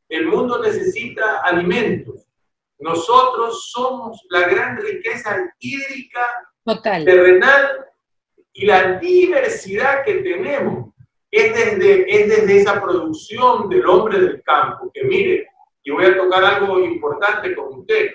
[0.08, 2.26] El mundo necesita alimentos.
[2.82, 6.26] Nosotros somos la gran riqueza hídrica,
[7.04, 7.86] terrenal
[8.52, 10.92] y la diversidad que tenemos
[11.30, 14.90] es desde, es desde esa producción del hombre del campo.
[14.92, 15.46] Que mire,
[15.84, 18.10] y voy a tocar algo importante con usted,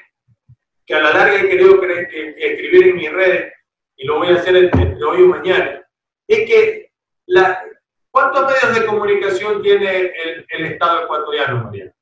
[0.85, 3.53] que a la larga he querido escribir en mis redes,
[3.95, 5.81] y lo voy a hacer entre hoy y mañana,
[6.27, 6.91] es que
[7.27, 7.63] la,
[8.11, 11.93] ¿cuántos medios de comunicación tiene el, el Estado ecuatoriano, María?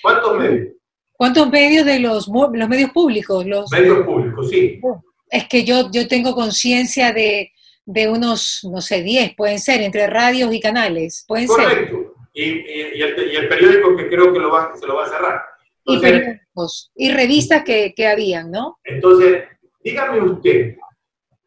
[0.00, 0.77] ¿Cuántos medios?
[1.18, 3.44] ¿Cuántos medios de los, los medios públicos?
[3.44, 4.80] Los, medios públicos, sí.
[5.28, 7.50] Es que yo, yo tengo conciencia de,
[7.84, 11.24] de, unos, no sé, 10, pueden ser, entre radios y canales.
[11.26, 12.14] Pueden Correcto.
[12.32, 15.08] Y, y, el, y, el, periódico que creo que lo va, se lo va a
[15.08, 15.42] cerrar.
[15.86, 18.78] y periódicos y revistas que, que habían, ¿no?
[18.84, 19.42] Entonces,
[19.82, 20.76] dígame usted,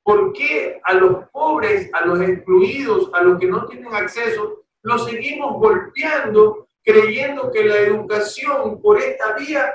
[0.03, 5.05] ¿por qué a los pobres, a los excluidos, a los que no tienen acceso, los
[5.05, 9.71] seguimos golpeando creyendo que la educación por esta vía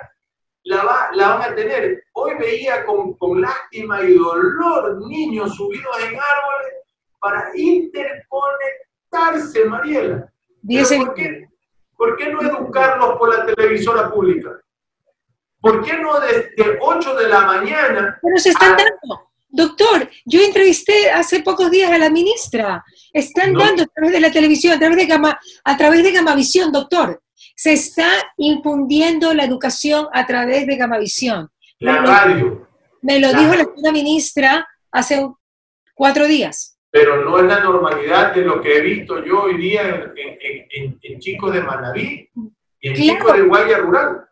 [0.65, 2.03] la, va, la van a tener.
[2.13, 6.75] Hoy veía con, con lástima y dolor niños subidos en árboles
[7.19, 10.29] para interconectarse, Mariela.
[10.99, 11.49] ¿Por qué,
[11.97, 14.61] ¿Por qué no educarlos por la televisora pública?
[15.61, 18.19] ¿Por qué no desde 8 de la mañana?
[18.21, 19.31] Pero se están dando.
[19.57, 22.85] Doctor, yo entrevisté hace pocos días a la ministra.
[23.11, 26.71] Están dando a través de la televisión, a través de, Gama, a través de Gamavisión,
[26.71, 27.23] doctor.
[27.55, 31.49] Se está infundiendo la educación a través de Gamavisión.
[31.79, 32.69] La radio.
[33.01, 35.27] Me lo dijo la señora ministra hace
[35.95, 36.79] cuatro días.
[36.91, 40.13] Pero no es la normalidad de lo que he visto yo hoy día
[40.71, 42.29] en, chicos de Manaví
[42.83, 44.29] y en chicos de Guaya Rural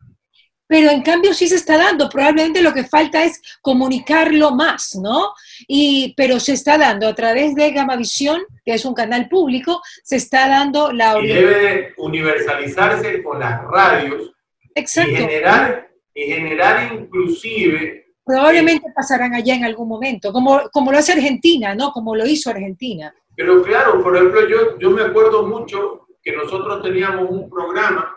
[0.66, 2.08] pero en cambio sí se está dando.
[2.08, 5.32] Probablemente lo que falta es comunicarlo más, ¿no?
[5.68, 10.16] Y, pero se está dando a través de Gamavisión, que es un canal público, se
[10.16, 11.18] está dando la...
[11.20, 14.32] Y debe universalizarse con las radios
[14.74, 15.12] Exacto.
[15.12, 18.02] y generar, y generar inclusive...
[18.26, 21.92] Probablemente pasarán allá en algún momento, como, como lo hace Argentina, ¿no?
[21.92, 23.14] Como lo hizo Argentina.
[23.36, 28.13] Pero claro, por ejemplo, yo, yo me acuerdo mucho que nosotros teníamos un programa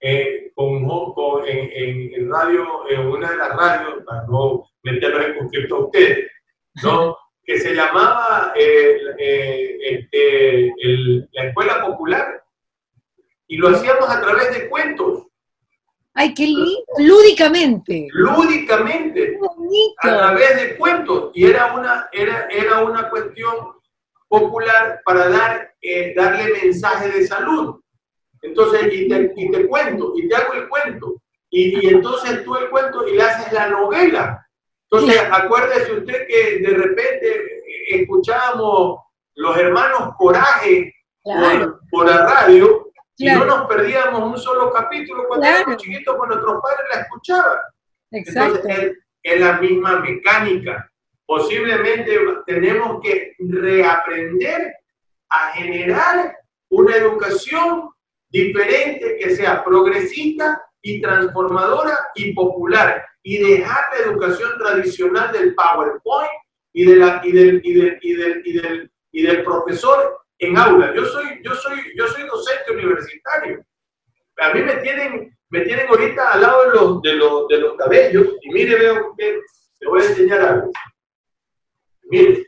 [0.00, 5.38] eh, con, con, en, en, radio, en una de las radios, para no meterlos en
[5.38, 6.30] conflicto a ustedes,
[6.82, 7.16] ¿no?
[7.44, 12.42] que se llamaba eh, eh, este, el, la Escuela Popular
[13.46, 15.26] y lo hacíamos a través de cuentos.
[16.14, 16.84] ¡Ay, qué lindo!
[16.98, 18.08] Lúdicamente.
[18.12, 19.38] Lúdicamente.
[20.02, 21.30] A través de cuentos.
[21.34, 23.54] Y era una, era, era una cuestión
[24.28, 25.74] popular para dar,
[26.16, 27.80] darle mensaje de salud.
[28.42, 31.20] Entonces, y te, y te cuento, y te hago el cuento.
[31.50, 34.46] Y, y, entonces tú el cuento y le haces la novela.
[34.90, 39.00] Entonces, acuérdese usted que de repente escuchábamos
[39.36, 40.92] los hermanos Coraje
[41.90, 46.62] por, la radio y no nos perdíamos un solo capítulo cuando éramos chiquitos, cuando nuestros
[46.62, 47.58] padres la escuchaban.
[48.12, 48.56] Exacto.
[48.56, 50.90] Entonces, es, es la misma mecánica.
[51.26, 54.74] Posiblemente tenemos que reaprender
[55.28, 56.36] a generar
[56.70, 57.89] una educación
[58.30, 66.30] diferente, que sea progresista y transformadora y popular, y dejar la educación tradicional del PowerPoint
[66.72, 67.60] y, del,
[69.12, 70.94] y del profesor en aula.
[70.94, 73.64] Yo soy, yo soy, yo soy docente universitario.
[74.38, 77.76] A mí me tienen, me tienen ahorita al lado de los, de los, de los
[77.76, 79.40] cabellos, y mire, veo que
[79.78, 80.70] te voy a enseñar algo.
[82.04, 82.46] Mire,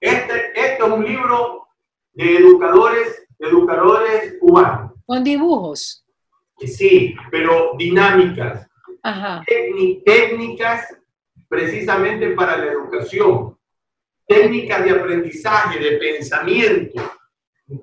[0.00, 1.68] este, este es un libro
[2.12, 4.92] de educadores educadores humanos.
[5.06, 6.04] Con dibujos.
[6.58, 8.68] Sí, pero dinámicas.
[9.02, 9.44] Ajá.
[10.04, 10.98] Técnicas
[11.48, 13.56] precisamente para la educación.
[14.26, 17.02] Técnicas de aprendizaje, de pensamiento,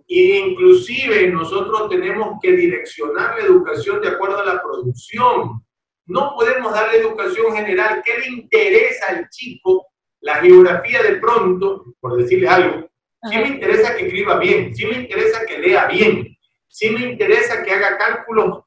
[0.08, 5.64] E inclusive nosotros tenemos que direccionar la educación de acuerdo a la producción.
[6.08, 8.04] No podemos darle educación general.
[8.06, 9.88] ¿Qué le interesa al chico?
[10.22, 12.90] La geografía de pronto, por decirle algo,
[13.30, 17.64] sí me interesa que escriba bien, sí me interesa que lea bien, sí me interesa
[17.64, 18.64] que haga cálculos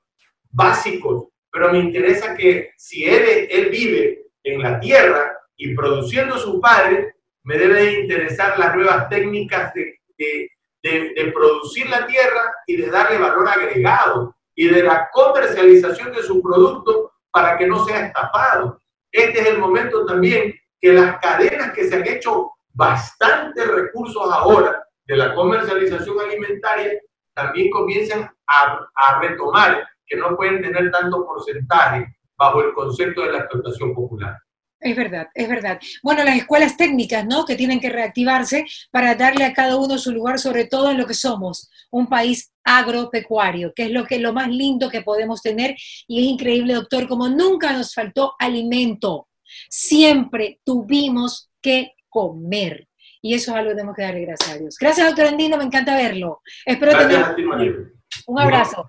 [0.50, 6.60] básicos, pero me interesa que si él, él vive en la tierra y produciendo su
[6.60, 10.50] padre, me debe interesar las nuevas técnicas de, de,
[10.82, 16.42] de, producir la tierra y de darle valor agregado y de la comercialización de su
[16.42, 18.82] producto para que no sea estafado.
[19.10, 24.84] Este es el momento también que las cadenas que se han hecho bastantes recursos ahora
[25.04, 26.92] de la comercialización alimentaria
[27.34, 32.06] también comienzan a, retomar que no pueden tener tanto porcentaje
[32.36, 34.36] bajo el concepto de la explotación popular.
[34.80, 35.80] Es verdad, es verdad.
[36.04, 37.44] Bueno, las escuelas técnicas, ¿no?
[37.44, 41.06] Que tienen que reactivarse para darle a cada uno su lugar, sobre todo en lo
[41.06, 45.74] que somos, un país agropecuario, que es lo que lo más lindo que podemos tener
[46.06, 49.26] y es increíble, doctor, como nunca nos faltó alimento.
[49.68, 52.88] Siempre tuvimos que comer.
[53.20, 54.76] Y eso es algo que tenemos que darle gracias a Dios.
[54.78, 56.40] Gracias, doctor Andino, me encanta verlo.
[56.64, 57.92] Espero tener...
[58.26, 58.88] Un abrazo.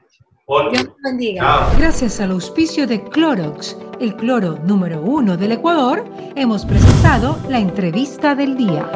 [0.71, 1.69] Dios bendiga.
[1.77, 6.03] Gracias al auspicio de Clorox, el cloro número uno del Ecuador,
[6.35, 8.89] hemos presentado la entrevista del día.